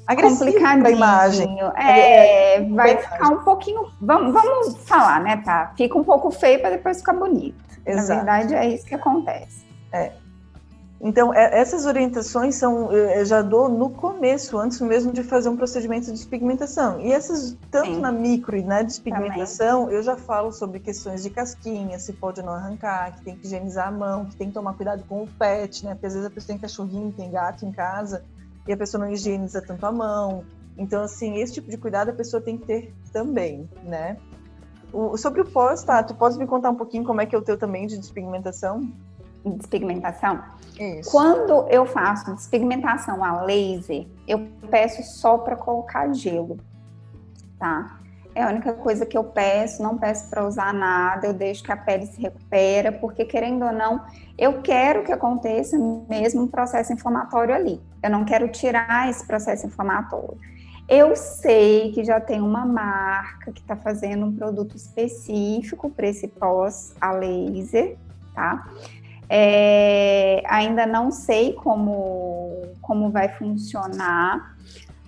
agressivo 0.06 0.82
da 0.82 0.90
imagem. 0.90 1.58
É, 1.76 2.56
é 2.56 2.68
vai 2.68 2.96
ficar 2.98 3.28
um 3.28 3.42
pouquinho. 3.44 3.86
Vamos, 4.00 4.32
vamos 4.32 4.76
falar, 4.84 5.20
né, 5.22 5.42
tá? 5.44 5.72
Fica 5.76 5.98
um 5.98 6.04
pouco 6.04 6.30
feio 6.30 6.60
para 6.60 6.70
depois 6.70 6.98
ficar 6.98 7.14
bonito. 7.14 7.62
Exato. 7.86 8.24
Na 8.24 8.36
verdade, 8.36 8.54
é 8.54 8.74
isso 8.74 8.84
que 8.84 8.94
acontece. 8.94 9.63
É. 9.94 10.12
Então, 11.00 11.34
é, 11.34 11.60
essas 11.60 11.84
orientações 11.84 12.54
são, 12.54 12.90
eu 12.90 13.26
já 13.26 13.42
dou 13.42 13.68
no 13.68 13.90
começo, 13.90 14.56
antes 14.56 14.80
mesmo 14.80 15.12
de 15.12 15.22
fazer 15.22 15.50
um 15.50 15.56
procedimento 15.56 16.06
de 16.06 16.12
despigmentação. 16.12 16.98
E 16.98 17.12
essas, 17.12 17.54
tanto 17.70 17.94
Sim. 17.94 18.00
na 18.00 18.10
micro 18.10 18.56
e 18.56 18.62
na 18.62 18.80
despigmentação, 18.80 19.82
Também. 19.82 19.96
eu 19.96 20.02
já 20.02 20.16
falo 20.16 20.50
sobre 20.50 20.80
questões 20.80 21.22
de 21.22 21.28
casquinha, 21.28 21.98
se 21.98 22.14
pode 22.14 22.42
não 22.42 22.54
arrancar, 22.54 23.16
que 23.16 23.22
tem 23.22 23.36
que 23.36 23.46
higienizar 23.46 23.88
a 23.88 23.90
mão, 23.90 24.24
que 24.24 24.36
tem 24.36 24.48
que 24.48 24.54
tomar 24.54 24.72
cuidado 24.74 25.04
com 25.06 25.22
o 25.22 25.26
pet, 25.26 25.84
né? 25.84 25.92
Porque 25.92 26.06
às 26.06 26.14
vezes 26.14 26.26
a 26.26 26.30
pessoa 26.30 26.46
tem 26.54 26.58
cachorrinho, 26.58 27.12
tem 27.12 27.30
gato 27.30 27.66
em 27.66 27.70
casa, 27.70 28.24
e 28.66 28.72
a 28.72 28.76
pessoa 28.76 29.04
não 29.04 29.12
higieniza 29.12 29.60
tanto 29.60 29.84
a 29.84 29.92
mão. 29.92 30.42
Então, 30.78 31.02
assim, 31.02 31.36
esse 31.36 31.52
tipo 31.52 31.70
de 31.70 31.76
cuidado 31.76 32.08
a 32.08 32.14
pessoa 32.14 32.40
tem 32.40 32.56
que 32.56 32.64
ter 32.64 32.94
também, 33.12 33.68
né? 33.82 34.16
O, 34.90 35.18
sobre 35.18 35.42
o 35.42 35.44
pós, 35.44 35.82
tá? 35.82 36.02
Tu 36.02 36.14
pode 36.14 36.38
me 36.38 36.46
contar 36.46 36.70
um 36.70 36.76
pouquinho 36.76 37.04
como 37.04 37.20
é 37.20 37.26
que 37.26 37.34
é 37.34 37.38
o 37.38 37.42
teu 37.42 37.58
também 37.58 37.86
de 37.86 37.98
despigmentação? 37.98 38.90
Despigmentação. 39.44 40.42
Isso. 40.78 41.10
Quando 41.10 41.68
eu 41.68 41.86
faço 41.86 42.34
despigmentação 42.34 43.22
a 43.22 43.42
laser, 43.42 44.06
eu 44.26 44.48
peço 44.70 45.02
só 45.02 45.38
para 45.38 45.56
colocar 45.56 46.12
gelo, 46.12 46.58
tá? 47.58 47.98
é 48.34 48.42
a 48.42 48.48
única 48.48 48.72
coisa 48.72 49.06
que 49.06 49.16
eu 49.16 49.22
peço, 49.22 49.82
não 49.82 49.96
peço 49.96 50.28
para 50.28 50.46
usar 50.46 50.74
nada, 50.74 51.26
eu 51.26 51.32
deixo 51.32 51.62
que 51.62 51.70
a 51.70 51.76
pele 51.76 52.06
se 52.06 52.20
recupera, 52.20 52.90
porque 52.90 53.24
querendo 53.24 53.64
ou 53.64 53.72
não, 53.72 54.04
eu 54.36 54.60
quero 54.60 55.04
que 55.04 55.12
aconteça 55.12 55.78
mesmo 56.08 56.42
um 56.42 56.48
processo 56.48 56.92
inflamatório 56.92 57.54
ali. 57.54 57.80
Eu 58.02 58.10
não 58.10 58.24
quero 58.24 58.48
tirar 58.48 59.08
esse 59.08 59.24
processo 59.24 59.66
inflamatório. 59.66 60.36
Eu 60.88 61.14
sei 61.14 61.92
que 61.92 62.04
já 62.04 62.20
tem 62.20 62.40
uma 62.40 62.66
marca 62.66 63.52
que 63.52 63.60
está 63.60 63.76
fazendo 63.76 64.26
um 64.26 64.34
produto 64.34 64.76
específico 64.76 65.88
para 65.88 66.08
esse 66.08 66.26
pós 66.28 66.94
a 67.00 67.12
laser, 67.12 67.96
tá? 68.34 68.68
É, 69.28 70.42
ainda 70.46 70.86
não 70.86 71.10
sei 71.10 71.52
como, 71.54 72.62
como 72.80 73.10
vai 73.10 73.28
funcionar, 73.28 74.56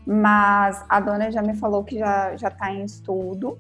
mas 0.07 0.85
a 0.89 1.01
dona 1.01 1.31
já 1.31 1.43
me 1.43 1.55
falou 1.57 1.85
que 1.85 1.99
já 1.99 2.35
está 2.35 2.73
em 2.73 2.85
estudo. 2.85 3.59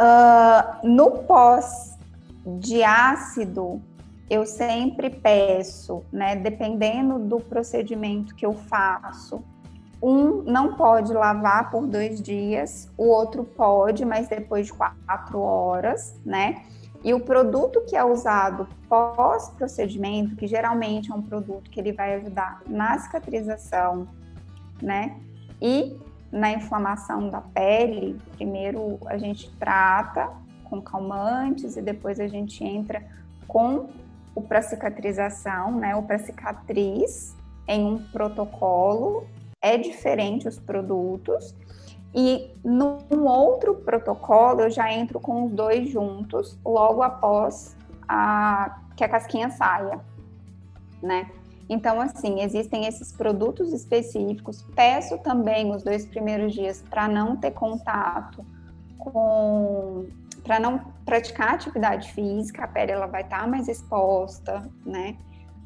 Uh, 0.00 0.86
no 0.86 1.10
pós 1.24 1.98
de 2.46 2.84
ácido, 2.84 3.82
eu 4.30 4.46
sempre 4.46 5.10
peço, 5.10 6.04
né, 6.12 6.36
dependendo 6.36 7.18
do 7.18 7.40
procedimento 7.40 8.34
que 8.34 8.46
eu 8.46 8.52
faço, 8.52 9.42
um 10.02 10.42
não 10.42 10.74
pode 10.74 11.12
lavar 11.12 11.70
por 11.70 11.86
dois 11.86 12.22
dias, 12.22 12.88
o 12.96 13.08
outro 13.08 13.42
pode, 13.42 14.04
mas 14.04 14.28
depois 14.28 14.66
de 14.66 14.72
quatro 14.72 15.40
horas, 15.40 16.14
né? 16.24 16.62
E 17.04 17.14
o 17.14 17.20
produto 17.20 17.82
que 17.86 17.96
é 17.96 18.04
usado 18.04 18.68
pós-procedimento, 18.88 20.34
que 20.34 20.46
geralmente 20.46 21.10
é 21.10 21.14
um 21.14 21.22
produto 21.22 21.70
que 21.70 21.78
ele 21.78 21.92
vai 21.92 22.14
ajudar 22.14 22.62
na 22.66 22.98
cicatrização, 22.98 24.08
né? 24.82 25.16
E 25.60 25.96
na 26.30 26.52
inflamação 26.52 27.30
da 27.30 27.40
pele, 27.40 28.20
primeiro 28.32 28.98
a 29.06 29.16
gente 29.16 29.50
trata 29.58 30.30
com 30.64 30.82
calmantes 30.82 31.76
e 31.76 31.82
depois 31.82 32.20
a 32.20 32.26
gente 32.26 32.62
entra 32.62 33.02
com 33.46 33.88
o 34.34 34.42
para 34.42 34.60
cicatrização, 34.62 35.72
né? 35.72 35.96
O 35.96 36.02
para 36.02 36.18
cicatriz 36.18 37.36
em 37.66 37.84
um 37.86 37.98
protocolo 37.98 39.26
é 39.60 39.76
diferente 39.76 40.46
os 40.46 40.58
produtos. 40.58 41.54
E 42.14 42.50
num 42.64 43.26
outro 43.26 43.74
protocolo, 43.74 44.62
eu 44.62 44.70
já 44.70 44.92
entro 44.92 45.20
com 45.20 45.44
os 45.44 45.52
dois 45.52 45.90
juntos, 45.90 46.58
logo 46.64 47.02
após 47.02 47.76
a, 48.08 48.80
que 48.96 49.04
a 49.04 49.08
casquinha 49.08 49.50
saia, 49.50 50.00
né? 51.02 51.30
Então, 51.68 52.00
assim, 52.00 52.40
existem 52.40 52.86
esses 52.86 53.12
produtos 53.12 53.72
específicos. 53.72 54.64
Peço 54.74 55.18
também 55.18 55.70
os 55.70 55.82
dois 55.82 56.06
primeiros 56.06 56.54
dias 56.54 56.82
para 56.88 57.06
não 57.06 57.36
ter 57.36 57.50
contato 57.50 58.44
com. 58.96 60.06
para 60.42 60.58
não 60.58 60.80
praticar 61.04 61.54
atividade 61.54 62.10
física, 62.12 62.64
a 62.64 62.68
pele 62.68 62.92
ela 62.92 63.06
vai 63.06 63.20
estar 63.20 63.40
tá 63.40 63.46
mais 63.46 63.68
exposta, 63.68 64.62
né? 64.84 65.16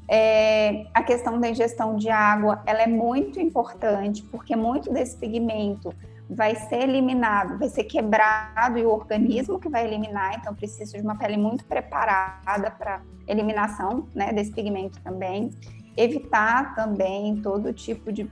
É, 0.09 0.87
a 0.93 1.05
questão 1.05 1.39
da 1.39 1.49
ingestão 1.49 1.95
de 1.95 2.11
água, 2.11 2.61
ela 2.67 2.83
é 2.83 2.89
muito 2.89 3.39
importante, 3.41 4.23
porque 4.25 4.57
muito 4.57 4.93
desse 4.93 5.17
pigmento 5.17 5.95
vai 6.35 6.55
ser 6.55 6.83
eliminado, 6.83 7.59
vai 7.59 7.69
ser 7.69 7.85
quebrado 7.85 8.79
e 8.79 8.85
o 8.85 8.91
organismo 8.91 9.59
que 9.59 9.69
vai 9.69 9.87
eliminar, 9.87 10.37
então 10.39 10.55
precisa 10.55 10.97
de 10.97 11.03
uma 11.03 11.17
pele 11.17 11.37
muito 11.37 11.65
preparada 11.65 12.71
para 12.71 13.03
eliminação 13.27 14.09
né, 14.15 14.33
desse 14.33 14.53
pigmento 14.53 15.01
também. 15.01 15.51
Evitar 15.97 16.75
também 16.75 17.37
todo 17.43 17.73
tipo 17.73 18.13
de 18.13 18.31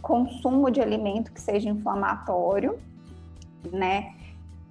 consumo 0.00 0.70
de 0.70 0.80
alimento 0.80 1.32
que 1.32 1.40
seja 1.40 1.68
inflamatório, 1.68 2.78
né? 3.72 4.14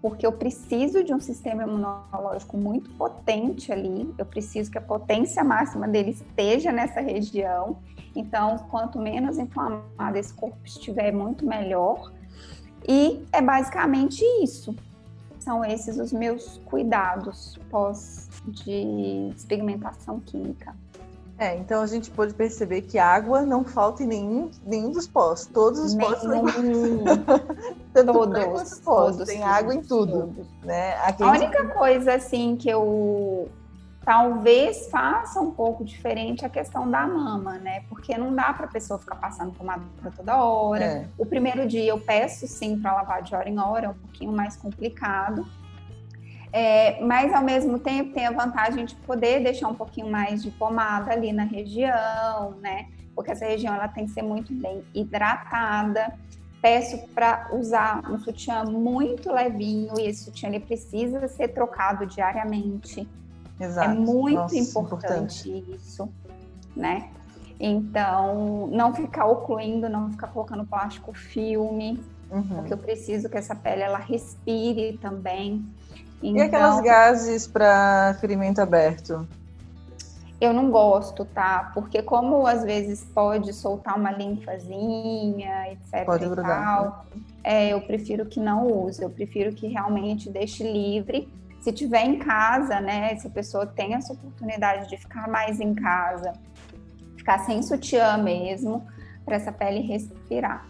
porque 0.02 0.26
eu 0.26 0.32
preciso 0.32 1.04
de 1.04 1.14
um 1.14 1.20
sistema 1.20 1.64
imunológico 1.64 2.58
muito 2.58 2.90
potente 2.92 3.72
ali, 3.72 4.14
eu 4.18 4.26
preciso 4.26 4.72
que 4.72 4.78
a 4.78 4.82
potência 4.82 5.44
máxima 5.44 5.88
dele 5.88 6.12
esteja 6.12 6.72
nessa 6.72 7.02
região. 7.02 7.78
Então, 8.16 8.58
quanto 8.70 8.98
menos 8.98 9.38
inflamado 9.38 10.18
esse 10.18 10.34
corpo 10.34 10.58
estiver, 10.64 11.12
muito 11.12 11.46
melhor. 11.46 12.12
E 12.90 13.24
é 13.32 13.40
basicamente 13.40 14.26
isso. 14.42 14.76
São 15.40 15.64
esses 15.64 16.00
os 16.00 16.12
meus 16.12 16.60
cuidados 16.66 17.60
pós 17.70 18.28
de 18.48 19.30
despigmentação 19.36 20.20
química. 20.20 20.76
É, 21.38 21.56
então 21.56 21.84
a 21.84 21.88
gente 21.88 22.10
pode 22.10 22.34
perceber 22.34 22.82
que 22.82 22.98
água 22.98 23.44
não 23.44 23.64
falta 23.64 24.04
em 24.04 24.08
nenhum, 24.08 24.50
nenhum 24.66 24.92
dos 24.92 25.08
pós. 25.08 25.46
Todos 25.46 25.80
os 25.80 25.96
pós 25.96 26.20
são 26.20 26.44
todos, 27.94 28.80
todos, 28.80 29.28
tem 29.28 29.44
água 29.44 29.74
em 29.74 29.82
tudo. 29.82 30.12
Todos. 30.12 30.48
Né? 30.64 30.96
A 30.98 31.32
única 31.32 31.68
coisa 31.68 32.16
assim 32.16 32.58
que 32.58 32.68
eu 32.68 33.48
talvez 34.10 34.88
faça 34.90 35.40
um 35.40 35.52
pouco 35.52 35.86
diferente 35.86 36.44
a 36.44 36.50
questão 36.50 36.90
da 36.90 37.06
mama, 37.06 37.60
né? 37.60 37.84
Porque 37.88 38.18
não 38.18 38.34
dá 38.34 38.52
para 38.52 38.66
a 38.66 38.68
pessoa 38.68 38.98
ficar 38.98 39.18
passando 39.18 39.52
pomada 39.52 39.84
toda 40.16 40.44
hora. 40.44 40.84
É. 40.84 41.08
O 41.16 41.28
primeiro 41.28 41.68
dia 41.68 41.84
eu 41.84 42.00
peço 42.00 42.48
sim 42.48 42.80
para 42.80 42.92
lavar 42.92 43.22
de 43.22 43.36
hora 43.36 43.48
em 43.48 43.60
hora, 43.60 43.86
é 43.86 43.90
um 43.90 43.94
pouquinho 43.94 44.32
mais 44.32 44.58
complicado. 44.58 45.46
É, 46.52 47.00
mas 47.06 47.32
ao 47.32 47.44
mesmo 47.44 47.78
tempo 47.78 48.12
tem 48.12 48.26
a 48.26 48.32
vantagem 48.32 48.84
de 48.84 48.96
poder 48.96 49.44
deixar 49.44 49.68
um 49.68 49.76
pouquinho 49.76 50.10
mais 50.10 50.42
de 50.42 50.50
pomada 50.50 51.12
ali 51.12 51.32
na 51.32 51.44
região, 51.44 52.56
né? 52.60 52.88
Porque 53.14 53.30
essa 53.30 53.46
região 53.46 53.76
ela 53.76 53.88
tem 53.88 54.06
que 54.06 54.12
ser 54.12 54.24
muito 54.24 54.52
bem 54.56 54.84
hidratada. 54.92 56.18
Peço 56.60 56.98
para 57.10 57.52
usar 57.54 58.02
um 58.10 58.18
sutiã 58.18 58.64
muito 58.64 59.32
levinho 59.32 59.94
e 60.00 60.08
esse 60.08 60.24
sutiã 60.24 60.50
ele 60.50 60.62
precisa 60.62 61.28
ser 61.28 61.50
trocado 61.50 62.08
diariamente. 62.08 63.08
Exato. 63.60 63.90
É 63.90 63.94
muito 63.94 64.36
Nossa, 64.36 64.58
importante, 64.58 65.50
importante 65.50 65.76
isso, 65.76 66.10
né? 66.76 67.10
Então, 67.60 68.68
não 68.72 68.94
ficar 68.94 69.26
ocluindo, 69.26 69.90
não 69.90 70.10
ficar 70.12 70.28
colocando 70.28 70.66
plástico 70.66 71.12
filme, 71.14 72.02
uhum. 72.32 72.44
porque 72.56 72.74
eu 72.74 72.78
preciso 72.78 73.30
que 73.30 73.38
essa 73.38 73.54
pele 73.54 73.82
ela 73.82 73.98
respire 73.98 74.98
também. 74.98 75.66
Então, 76.24 76.38
e 76.38 76.42
aquelas 76.42 76.76
então, 76.76 76.84
gases 76.84 77.48
para 77.48 78.16
ferimento 78.22 78.62
aberto? 78.62 79.28
Eu 80.40 80.54
não 80.54 80.72
gosto, 80.72 81.26
tá? 81.26 81.70
Porque 81.74 82.02
como 82.02 82.48
às 82.48 82.64
vezes 82.64 83.04
pode 83.04 83.52
soltar 83.52 83.98
uma 83.98 84.12
linfazinha, 84.12 85.70
etc. 85.74 86.06
Pode 86.06 86.24
e 86.24 86.36
tal, 86.36 87.06
é, 87.44 87.74
eu 87.74 87.82
prefiro 87.82 88.26
que 88.26 88.40
não 88.40 88.68
use. 88.68 89.04
Eu 89.04 89.10
prefiro 89.10 89.54
que 89.54 89.68
realmente 89.68 90.30
deixe 90.30 90.64
livre. 90.64 91.28
Se 91.70 91.74
tiver 91.74 92.04
em 92.04 92.18
casa, 92.18 92.82
né? 92.82 93.16
Se 93.18 93.28
a 93.28 93.30
pessoa 93.30 93.64
tem 93.64 93.94
essa 93.94 94.12
oportunidade 94.12 94.90
de 94.90 94.98
ficar 94.98 95.30
mais 95.30 95.60
em 95.60 95.76
casa, 95.76 96.34
ficar 97.16 97.46
sem 97.46 97.62
sutiã 97.62 98.18
mesmo, 98.18 98.88
para 99.24 99.36
essa 99.36 99.52
pele 99.52 99.82
respirar. 99.82 100.68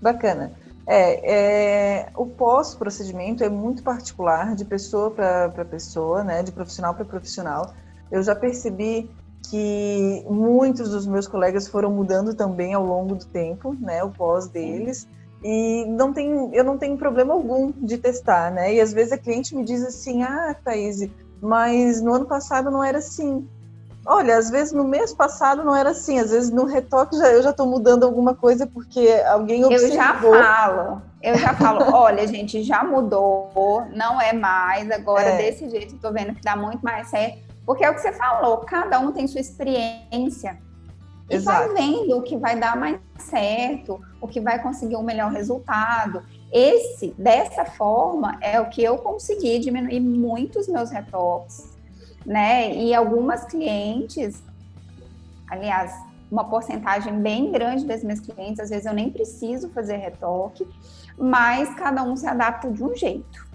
Bacana. 0.00 0.52
É, 0.86 1.32
é, 1.32 2.08
o 2.14 2.26
pós-procedimento 2.26 3.42
é 3.42 3.48
muito 3.48 3.82
particular 3.82 4.54
de 4.54 4.64
pessoa 4.64 5.10
para 5.10 5.64
pessoa, 5.64 6.22
né, 6.22 6.44
de 6.44 6.52
profissional 6.52 6.94
para 6.94 7.04
profissional. 7.04 7.74
Eu 8.08 8.22
já 8.22 8.36
percebi 8.36 9.10
que 9.50 10.24
muitos 10.30 10.90
dos 10.90 11.08
meus 11.08 11.26
colegas 11.26 11.66
foram 11.66 11.90
mudando 11.90 12.34
também 12.34 12.72
ao 12.72 12.86
longo 12.86 13.16
do 13.16 13.24
tempo, 13.24 13.76
né, 13.80 14.04
o 14.04 14.10
pós 14.10 14.46
deles. 14.46 15.08
E 15.42 15.84
não 15.86 16.12
tem, 16.12 16.50
eu 16.52 16.64
não 16.64 16.76
tenho 16.76 16.96
problema 16.96 17.32
algum 17.32 17.72
de 17.72 17.96
testar, 17.96 18.50
né? 18.50 18.74
E 18.74 18.80
às 18.80 18.92
vezes 18.92 19.12
a 19.12 19.18
cliente 19.18 19.54
me 19.54 19.64
diz 19.64 19.84
assim: 19.84 20.22
"Ah, 20.22 20.54
Thaís, 20.64 21.08
mas 21.40 22.02
no 22.02 22.14
ano 22.14 22.26
passado 22.26 22.70
não 22.70 22.82
era 22.82 22.98
assim". 22.98 23.46
Olha, 24.04 24.38
às 24.38 24.48
vezes 24.48 24.72
no 24.72 24.84
mês 24.84 25.12
passado 25.12 25.62
não 25.62 25.76
era 25.76 25.90
assim, 25.90 26.18
às 26.18 26.30
vezes 26.30 26.50
no 26.50 26.64
retoque 26.64 27.16
já, 27.16 27.28
eu 27.28 27.42
já 27.42 27.50
estou 27.50 27.66
mudando 27.66 28.04
alguma 28.04 28.34
coisa 28.34 28.66
porque 28.66 29.06
alguém 29.28 29.64
observou. 29.64 30.34
Eu 30.34 30.42
já 30.42 30.54
falo, 30.54 31.02
eu 31.22 31.34
já 31.36 31.54
falo, 31.54 31.84
olha, 31.94 32.26
gente, 32.26 32.62
já 32.62 32.82
mudou, 32.82 33.84
não 33.94 34.18
é 34.18 34.32
mais, 34.32 34.90
agora 34.90 35.28
é. 35.28 35.36
desse 35.36 35.68
jeito 35.68 35.96
eu 35.96 36.00
tô 36.00 36.10
vendo 36.10 36.34
que 36.34 36.40
dá 36.40 36.56
muito 36.56 36.82
mais 36.82 37.08
certo. 37.08 37.38
Porque 37.66 37.84
é 37.84 37.90
o 37.90 37.94
que 37.94 38.00
você 38.00 38.12
falou, 38.12 38.56
cada 38.58 38.98
um 38.98 39.12
tem 39.12 39.26
sua 39.26 39.42
experiência. 39.42 40.58
E 41.30 41.36
Exato. 41.36 41.74
vai 41.74 41.82
vendo 41.82 42.16
o 42.16 42.22
que 42.22 42.36
vai 42.36 42.58
dar 42.58 42.76
mais 42.76 42.98
certo, 43.18 44.00
o 44.20 44.26
que 44.26 44.40
vai 44.40 44.62
conseguir 44.62 44.96
um 44.96 45.02
melhor 45.02 45.30
resultado. 45.30 46.22
Esse, 46.52 47.14
dessa 47.18 47.64
forma, 47.64 48.38
é 48.40 48.60
o 48.60 48.68
que 48.68 48.82
eu 48.82 48.98
consegui 48.98 49.58
diminuir 49.58 50.00
muito 50.00 50.58
os 50.58 50.66
meus 50.68 50.90
retoques 50.90 51.78
né? 52.28 52.74
E 52.74 52.94
algumas 52.94 53.44
clientes, 53.44 54.42
aliás, 55.48 55.90
uma 56.30 56.44
porcentagem 56.44 57.18
bem 57.20 57.50
grande 57.50 57.86
das 57.86 58.02
minhas 58.04 58.20
clientes, 58.20 58.60
às 58.60 58.68
vezes 58.68 58.84
eu 58.84 58.92
nem 58.92 59.10
preciso 59.10 59.70
fazer 59.70 59.96
retoque, 59.96 60.68
mas 61.16 61.74
cada 61.74 62.02
um 62.02 62.14
se 62.14 62.26
adapta 62.26 62.70
de 62.70 62.84
um 62.84 62.94
jeito. 62.94 63.48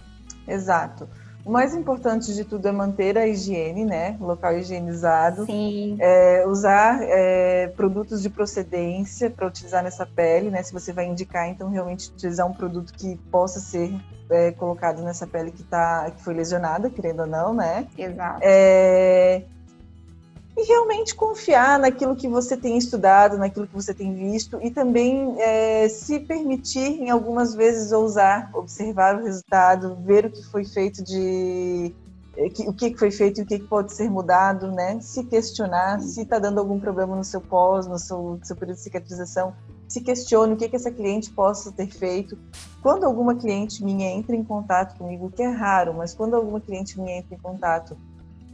Exato. 0.47 1.07
O 1.45 1.51
mais 1.51 1.75
importante 1.75 2.33
de 2.33 2.45
tudo 2.45 2.67
é 2.67 2.71
manter 2.71 3.17
a 3.17 3.27
higiene, 3.27 3.83
né? 3.83 4.15
O 4.19 4.25
local 4.25 4.57
higienizado. 4.57 5.45
Sim. 5.45 5.97
É, 5.99 6.45
usar 6.47 6.99
é, 7.01 7.67
produtos 7.75 8.21
de 8.21 8.29
procedência 8.29 9.29
para 9.29 9.47
utilizar 9.47 9.83
nessa 9.83 10.05
pele, 10.05 10.49
né? 10.49 10.63
Se 10.63 10.71
você 10.71 10.93
vai 10.93 11.05
indicar, 11.05 11.49
então 11.49 11.69
realmente 11.69 12.09
utilizar 12.09 12.47
um 12.47 12.53
produto 12.53 12.93
que 12.93 13.17
possa 13.29 13.59
ser 13.59 13.93
é, 14.29 14.51
colocado 14.51 15.01
nessa 15.01 15.27
pele 15.27 15.51
que 15.51 15.63
tá, 15.63 16.09
que 16.11 16.23
foi 16.23 16.33
lesionada, 16.33 16.89
querendo 16.89 17.21
ou 17.21 17.27
não, 17.27 17.53
né? 17.53 17.87
Exato. 17.97 18.39
É, 18.41 19.43
e 20.55 20.63
realmente 20.67 21.15
confiar 21.15 21.79
naquilo 21.79 22.15
que 22.15 22.27
você 22.27 22.55
tem 22.55 22.77
estudado, 22.77 23.37
naquilo 23.37 23.67
que 23.67 23.73
você 23.73 23.93
tem 23.93 24.13
visto 24.13 24.59
e 24.61 24.69
também 24.69 25.35
é, 25.39 25.89
se 25.89 26.19
permitir, 26.19 27.01
em 27.01 27.09
algumas 27.09 27.55
vezes, 27.55 27.91
ousar, 27.91 28.51
observar 28.53 29.15
o 29.15 29.23
resultado, 29.23 29.95
ver 30.05 30.25
o 30.25 30.31
que 30.31 30.43
foi 30.43 30.63
feito 30.63 31.03
de 31.03 31.93
é, 32.37 32.45
o 32.67 32.73
que 32.73 32.95
foi 32.95 33.09
feito 33.09 33.41
e 33.41 33.43
o 33.43 33.45
que 33.45 33.59
pode 33.59 33.93
ser 33.93 34.09
mudado, 34.09 34.71
né? 34.71 34.99
Se 35.01 35.23
questionar 35.23 35.99
se 36.01 36.21
está 36.21 36.37
dando 36.37 36.59
algum 36.59 36.79
problema 36.79 37.15
no 37.15 37.23
seu 37.23 37.41
pós, 37.41 37.87
no 37.87 37.97
seu, 37.97 38.39
seu 38.43 38.55
período 38.55 38.77
de 38.77 38.83
cicatrização, 38.83 39.55
se 39.87 40.01
questione 40.01 40.53
o 40.53 40.57
que, 40.57 40.69
que 40.69 40.75
essa 40.75 40.91
cliente 40.91 41.31
possa 41.31 41.71
ter 41.71 41.87
feito. 41.87 42.37
Quando 42.81 43.05
alguma 43.05 43.35
cliente 43.35 43.83
minha 43.83 44.09
entra 44.09 44.35
em 44.35 44.43
contato 44.43 44.97
comigo, 44.97 45.31
que 45.31 45.41
é 45.41 45.49
raro, 45.49 45.93
mas 45.93 46.13
quando 46.13 46.35
alguma 46.35 46.59
cliente 46.59 46.99
minha 46.99 47.17
entra 47.17 47.35
em 47.35 47.39
contato 47.39 47.97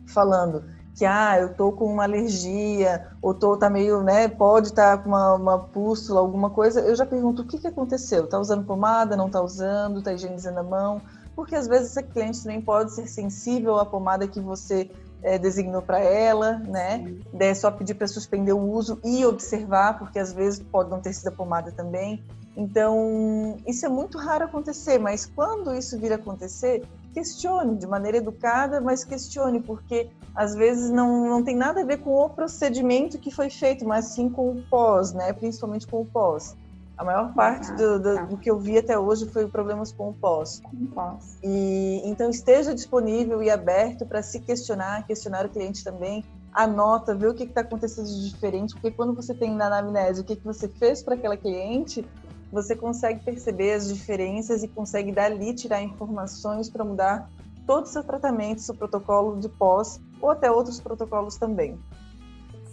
falando 0.05 0.63
que 0.99 1.05
ah, 1.05 1.39
eu 1.39 1.53
tô 1.53 1.71
com 1.71 1.85
uma 1.85 2.03
alergia, 2.03 3.07
ou 3.21 3.33
tô 3.33 3.55
tá 3.55 3.69
meio, 3.69 4.03
né, 4.03 4.27
pode 4.27 4.67
estar 4.67 4.97
tá 4.97 5.01
com 5.01 5.07
uma, 5.07 5.35
uma 5.35 5.57
pústula, 5.57 6.19
alguma 6.19 6.49
coisa, 6.49 6.81
eu 6.81 6.93
já 6.93 7.05
pergunto 7.05 7.41
o 7.41 7.45
que, 7.45 7.57
que 7.57 7.67
aconteceu? 7.67 8.27
Tá 8.27 8.37
usando 8.37 8.65
pomada, 8.65 9.15
não 9.15 9.29
tá 9.29 9.41
usando, 9.41 10.01
tá 10.01 10.11
higienizando 10.11 10.59
a 10.59 10.63
mão? 10.63 11.01
Porque 11.37 11.55
às 11.55 11.67
vezes 11.67 11.91
essa 11.91 12.03
cliente 12.03 12.43
também 12.43 12.59
pode 12.59 12.91
ser 12.91 13.07
sensível 13.07 13.79
à 13.79 13.85
pomada 13.85 14.27
que 14.27 14.41
você 14.41 14.91
é, 15.23 15.39
designou 15.39 15.81
para 15.81 15.99
ela, 15.99 16.59
né? 16.59 17.09
É 17.39 17.53
só 17.53 17.71
pedir 17.71 17.93
para 17.93 18.07
suspender 18.07 18.51
o 18.51 18.59
uso 18.59 18.99
e 19.01 19.25
observar, 19.25 19.97
porque 19.97 20.19
às 20.19 20.33
vezes 20.33 20.59
pode 20.59 20.89
não 20.89 20.99
ter 20.99 21.13
sido 21.13 21.29
a 21.29 21.31
pomada 21.31 21.71
também. 21.71 22.21
Então, 22.57 23.55
isso 23.65 23.85
é 23.85 23.89
muito 23.89 24.17
raro 24.17 24.43
acontecer, 24.43 24.99
mas 24.99 25.25
quando 25.25 25.73
isso 25.73 25.97
vir 25.97 26.11
a 26.11 26.15
acontecer, 26.15 26.83
questione 27.13 27.75
de 27.77 27.87
maneira 27.87 28.17
educada, 28.17 28.79
mas 28.79 29.03
questione, 29.03 29.59
porque 29.59 30.09
às 30.35 30.55
vezes 30.55 30.89
não, 30.89 31.27
não 31.27 31.43
tem 31.43 31.55
nada 31.55 31.81
a 31.81 31.85
ver 31.85 31.97
com 31.97 32.11
o 32.11 32.29
procedimento 32.29 33.17
que 33.17 33.31
foi 33.31 33.49
feito, 33.49 33.85
mas 33.85 34.05
sim 34.05 34.29
com 34.29 34.51
o 34.51 34.63
pós, 34.69 35.13
né? 35.13 35.33
Principalmente 35.33 35.87
com 35.87 36.01
o 36.01 36.05
pós. 36.05 36.55
A 36.97 37.03
maior 37.03 37.33
parte 37.33 37.71
do, 37.75 37.97
do, 37.97 38.15
tá. 38.15 38.25
do, 38.25 38.37
que 38.37 38.51
eu 38.51 38.59
vi 38.59 38.77
até 38.77 38.99
hoje 38.99 39.25
foi 39.29 39.47
problemas 39.47 39.89
com 39.89 40.09
o 40.09 40.13
pós. 40.13 40.61
Com 40.61 40.75
o 40.75 40.87
pós. 40.87 41.37
E 41.41 42.01
então 42.03 42.29
esteja 42.29 42.75
disponível 42.75 43.41
e 43.41 43.49
aberto 43.49 44.05
para 44.05 44.21
se 44.21 44.41
questionar, 44.41 45.07
questionar 45.07 45.45
o 45.45 45.49
cliente 45.49 45.81
também. 45.81 46.25
Anota, 46.51 47.15
vê 47.15 47.27
o 47.27 47.33
que 47.33 47.43
está 47.43 47.61
acontecendo 47.61 48.07
de 48.07 48.29
diferente, 48.29 48.73
porque 48.73 48.91
quando 48.91 49.13
você 49.13 49.33
tem 49.33 49.55
na 49.55 49.67
anamnese 49.67 50.19
o 50.19 50.23
que, 50.25 50.35
que 50.35 50.43
você 50.43 50.67
fez 50.67 51.01
para 51.01 51.15
aquela 51.15 51.37
cliente, 51.37 52.05
você 52.51 52.75
consegue 52.75 53.23
perceber 53.23 53.73
as 53.73 53.87
diferenças 53.87 54.63
e 54.63 54.67
consegue 54.67 55.11
dali 55.11 55.53
tirar 55.53 55.81
informações 55.81 56.69
para 56.69 56.83
mudar 56.83 57.29
todo 57.65 57.85
o 57.85 57.87
seu 57.87 58.03
tratamento, 58.03 58.61
seu 58.61 58.73
protocolo 58.73 59.39
de 59.39 59.47
pós 59.47 60.01
ou 60.19 60.31
até 60.31 60.49
outros 60.49 60.79
protocolos 60.79 61.37
também. 61.37 61.79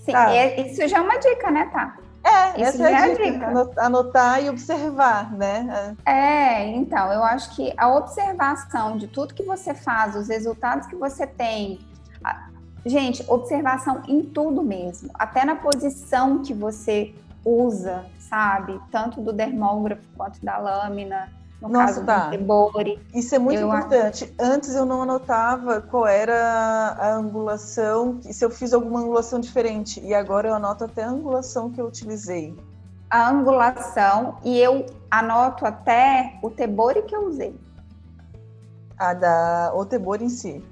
Sim, 0.04 0.12
tá. 0.12 0.34
isso 0.34 0.86
já 0.88 0.98
é 0.98 1.00
uma 1.00 1.18
dica, 1.18 1.50
né, 1.50 1.66
tá? 1.72 1.98
É, 2.26 2.60
isso 2.60 2.82
essa 2.82 2.90
é 2.90 2.94
a 2.94 3.08
dica. 3.08 3.32
dica. 3.32 3.72
Anotar 3.76 4.42
e 4.42 4.48
observar, 4.48 5.32
né? 5.32 5.96
É, 6.04 6.66
então, 6.70 7.12
eu 7.12 7.22
acho 7.22 7.54
que 7.54 7.72
a 7.76 7.88
observação 7.94 8.96
de 8.96 9.06
tudo 9.06 9.32
que 9.32 9.44
você 9.44 9.74
faz, 9.74 10.16
os 10.16 10.28
resultados 10.28 10.88
que 10.88 10.96
você 10.96 11.26
tem. 11.26 11.78
Gente, 12.84 13.24
observação 13.28 14.02
em 14.08 14.22
tudo 14.22 14.62
mesmo, 14.62 15.10
até 15.14 15.44
na 15.44 15.56
posição 15.56 16.42
que 16.42 16.54
você 16.54 17.14
usa, 17.44 18.06
sabe? 18.28 18.80
Tanto 18.90 19.20
do 19.20 19.32
dermógrafo 19.32 20.02
quanto 20.16 20.44
da 20.44 20.58
lâmina. 20.58 21.28
No 21.60 21.68
Nossa, 21.68 21.86
caso 21.86 22.04
tá. 22.04 22.24
do 22.26 22.30
Tebori. 22.30 23.00
Isso 23.14 23.34
é 23.34 23.38
muito 23.38 23.60
eu 23.60 23.68
importante. 23.68 24.32
Antes 24.38 24.74
eu 24.74 24.84
não 24.84 25.02
anotava 25.02 25.80
qual 25.80 26.06
era 26.06 26.96
a 26.98 27.14
angulação, 27.14 28.20
se 28.22 28.44
eu 28.44 28.50
fiz 28.50 28.74
alguma 28.74 29.00
angulação 29.00 29.40
diferente. 29.40 30.00
E 30.00 30.14
agora 30.14 30.48
eu 30.48 30.54
anoto 30.54 30.84
até 30.84 31.02
a 31.02 31.08
angulação 31.08 31.70
que 31.70 31.80
eu 31.80 31.86
utilizei. 31.86 32.54
A 33.08 33.30
angulação 33.30 34.36
e 34.44 34.58
eu 34.58 34.84
anoto 35.10 35.64
até 35.64 36.38
o 36.42 36.50
Tebori 36.50 37.02
que 37.02 37.16
eu 37.16 37.26
usei. 37.26 37.58
A 38.98 39.14
da 39.14 39.72
o 39.74 39.84
Tebori 39.84 40.24
em 40.24 40.28
si. 40.28 40.62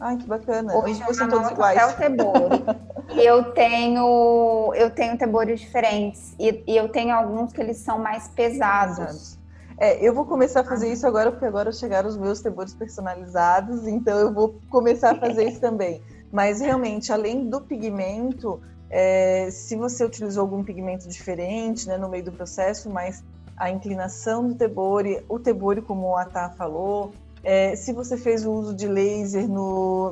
Ai, 0.00 0.16
que 0.16 0.26
bacana. 0.26 0.74
Hoje 0.74 1.02
eu 1.06 1.12
são 1.12 1.28
todos 1.28 1.50
iguais. 1.50 1.76
Até 1.76 1.92
o 1.92 1.96
Tebori. 1.96 2.64
eu 3.16 3.52
tenho, 3.52 4.72
eu 4.74 4.90
tenho 4.90 5.16
Tebores 5.16 5.60
diferentes. 5.60 6.34
E, 6.38 6.62
e, 6.66 6.76
eu 6.76 6.88
tenho 6.88 7.14
alguns 7.14 7.52
que 7.52 7.60
eles 7.60 7.78
são 7.78 7.98
mais 7.98 8.28
pesados. 8.28 9.38
É, 9.78 10.04
eu 10.04 10.12
vou 10.12 10.24
começar 10.24 10.60
a 10.60 10.64
fazer 10.64 10.92
isso 10.92 11.06
agora, 11.06 11.30
porque 11.30 11.46
agora 11.46 11.72
chegaram 11.72 12.08
os 12.08 12.16
meus 12.16 12.40
Tebores 12.40 12.74
personalizados, 12.74 13.86
então 13.86 14.18
eu 14.18 14.32
vou 14.32 14.58
começar 14.68 15.12
a 15.12 15.14
fazer 15.14 15.48
isso 15.48 15.60
também. 15.60 16.02
Mas 16.32 16.60
realmente, 16.60 17.12
além 17.12 17.48
do 17.48 17.60
pigmento, 17.60 18.60
é, 18.90 19.48
se 19.50 19.76
você 19.76 20.04
utilizou 20.04 20.42
algum 20.42 20.64
pigmento 20.64 21.08
diferente 21.08 21.86
né, 21.86 21.96
no 21.96 22.08
meio 22.08 22.24
do 22.24 22.32
processo, 22.32 22.90
mas 22.90 23.22
a 23.56 23.70
inclinação 23.70 24.48
do 24.48 24.54
tebore, 24.54 25.24
o 25.28 25.38
tebore, 25.38 25.82
como 25.82 26.16
a 26.16 26.24
Tá 26.24 26.50
falou, 26.50 27.12
é, 27.42 27.76
se 27.76 27.92
você 27.92 28.16
fez 28.16 28.44
o 28.44 28.52
uso 28.52 28.74
de 28.74 28.86
laser 28.86 29.46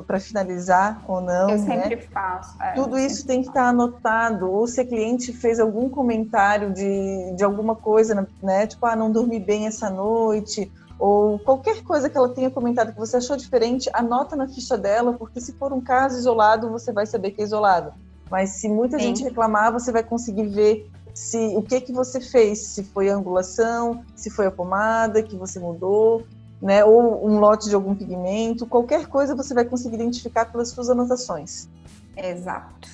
para 0.05 0.19
finalizar 0.19 1.03
ou 1.07 1.21
não. 1.21 1.51
Eu 1.51 1.59
sempre 1.59 1.95
né? 1.95 2.01
faço. 2.11 2.61
É, 2.61 2.73
Tudo 2.73 2.97
isso 2.97 3.25
tem 3.25 3.41
que 3.41 3.49
estar 3.49 3.63
tá 3.63 3.69
anotado. 3.69 4.51
Ou 4.51 4.67
se 4.67 4.81
a 4.81 4.85
cliente 4.85 5.33
fez 5.33 5.59
algum 5.59 5.89
comentário 5.89 6.73
de, 6.73 7.35
de 7.35 7.43
alguma 7.43 7.75
coisa, 7.75 8.27
né? 8.41 8.67
Tipo, 8.67 8.85
ah, 8.85 8.95
não 8.95 9.11
dormi 9.11 9.39
bem 9.39 9.67
essa 9.67 9.89
noite. 9.89 10.71
Ou 10.99 11.37
qualquer 11.39 11.83
coisa 11.83 12.09
que 12.09 12.17
ela 12.17 12.29
tenha 12.29 12.49
comentado 12.49 12.91
que 12.91 12.99
você 12.99 13.17
achou 13.17 13.37
diferente, 13.37 13.89
anota 13.93 14.35
na 14.35 14.47
ficha 14.47 14.77
dela, 14.77 15.13
porque 15.13 15.39
se 15.39 15.53
for 15.53 15.71
um 15.71 15.81
caso 15.81 16.17
isolado, 16.17 16.71
você 16.71 16.91
vai 16.91 17.05
saber 17.05 17.31
que 17.31 17.41
é 17.41 17.45
isolado. 17.45 17.93
Mas 18.31 18.51
se 18.51 18.67
muita 18.67 18.97
Sim. 18.97 19.05
gente 19.05 19.23
reclamar, 19.23 19.71
você 19.71 19.91
vai 19.91 20.03
conseguir 20.03 20.47
ver 20.47 20.89
se 21.13 21.55
o 21.55 21.61
que 21.61 21.81
que 21.81 21.91
você 21.91 22.19
fez, 22.19 22.59
se 22.59 22.83
foi 22.83 23.09
a 23.09 23.15
angulação, 23.15 24.03
se 24.15 24.29
foi 24.29 24.47
a 24.47 24.51
pomada 24.51 25.23
que 25.23 25.35
você 25.35 25.59
mudou, 25.59 26.23
né, 26.61 26.83
ou 26.83 27.27
um 27.27 27.39
lote 27.39 27.69
de 27.69 27.75
algum 27.75 27.95
pigmento, 27.95 28.65
qualquer 28.65 29.07
coisa 29.07 29.35
você 29.35 29.53
vai 29.53 29.65
conseguir 29.65 29.95
identificar 29.95 30.45
pelas 30.45 30.69
suas 30.69 30.89
anotações. 30.89 31.69
Exato. 32.15 32.89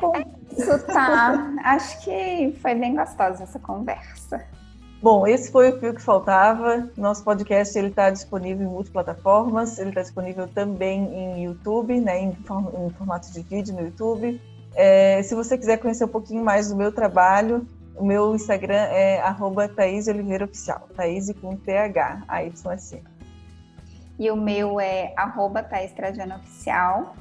Bom. 0.00 0.12
É 0.14 0.24
isso, 0.52 0.78
tá. 0.86 1.54
Acho 1.64 2.04
que 2.04 2.56
foi 2.60 2.74
bem 2.74 2.94
gostosa 2.94 3.42
essa 3.42 3.58
conversa. 3.58 4.44
Bom, 5.02 5.26
esse 5.26 5.50
foi 5.50 5.70
o 5.70 5.78
fio 5.78 5.94
que 5.94 6.02
faltava. 6.02 6.88
Nosso 6.96 7.22
podcast 7.22 7.76
ele 7.78 7.88
está 7.88 8.10
disponível 8.10 8.66
em 8.66 8.70
multiplataformas. 8.70 9.78
Ele 9.78 9.90
está 9.90 10.02
disponível 10.02 10.48
também 10.48 11.04
em 11.14 11.44
YouTube, 11.44 12.00
né, 12.00 12.20
em, 12.20 12.28
em 12.30 12.90
formato 12.90 13.30
de 13.32 13.42
vídeo 13.42 13.74
no 13.74 13.82
YouTube. 13.82 14.40
É, 14.74 15.22
se 15.22 15.34
você 15.34 15.56
quiser 15.56 15.78
conhecer 15.78 16.04
um 16.04 16.08
pouquinho 16.08 16.44
mais 16.44 16.68
do 16.68 16.76
meu 16.76 16.92
trabalho, 16.92 17.66
o 17.96 18.04
meu 18.04 18.34
Instagram 18.34 18.74
é 18.74 19.20
arroba 19.20 19.68
Thaís 19.68 20.06
Oliveira 20.06 20.44
Oficial. 20.44 20.88
Thaís 20.94 21.32
com 21.40 21.56
TH, 21.56 22.24
AYC. 22.28 23.02
E 24.18 24.30
o 24.30 24.36
meu 24.36 24.78
é 24.80 25.12
arroba 25.16 25.62
Thaís 25.62 25.92
Trajano 25.92 26.36
Oficial. 26.36 27.16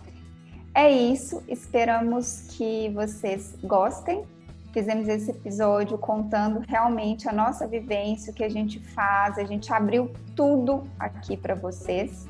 É 0.73 0.91
isso, 0.91 1.41
esperamos 1.47 2.47
que 2.49 2.89
vocês 2.89 3.55
gostem. 3.63 4.25
Fizemos 4.73 5.07
esse 5.07 5.31
episódio 5.31 5.97
contando 5.97 6.59
realmente 6.67 7.29
a 7.29 7.31
nossa 7.31 7.65
vivência, 7.65 8.31
o 8.31 8.35
que 8.35 8.43
a 8.43 8.49
gente 8.49 8.79
faz, 8.79 9.37
a 9.37 9.45
gente 9.45 9.73
abriu 9.73 10.11
tudo 10.35 10.83
aqui 10.99 11.37
para 11.37 11.55
vocês. 11.55 12.27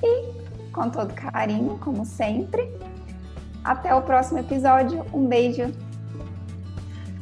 E 0.00 0.70
com 0.70 0.88
todo 0.88 1.12
carinho, 1.12 1.76
como 1.78 2.04
sempre. 2.04 2.72
Até 3.64 3.92
o 3.92 4.02
próximo 4.02 4.38
episódio. 4.38 5.04
Um 5.12 5.26
beijo 5.26 5.72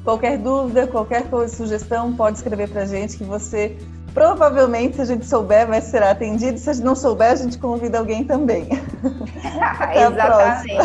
Qualquer 0.06 0.38
dúvida, 0.38 0.86
qualquer 0.86 1.28
coisa, 1.28 1.52
sugestão, 1.52 2.14
pode 2.14 2.36
escrever 2.36 2.68
para 2.68 2.82
a 2.82 2.86
gente 2.86 3.16
que 3.16 3.24
você 3.24 3.76
provavelmente, 4.14 4.94
se 4.94 5.02
a 5.02 5.04
gente 5.04 5.26
souber, 5.26 5.66
vai 5.66 5.80
ser 5.80 6.00
atendido. 6.00 6.56
Se 6.58 6.70
a 6.70 6.72
gente 6.72 6.84
não 6.84 6.94
souber, 6.94 7.32
a 7.32 7.34
gente 7.34 7.58
convida 7.58 7.98
alguém 7.98 8.22
também. 8.22 8.68
Exatamente. 9.92 10.78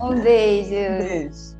Um 0.00 0.18
beijo. 0.18 0.70
Beijo. 0.70 1.53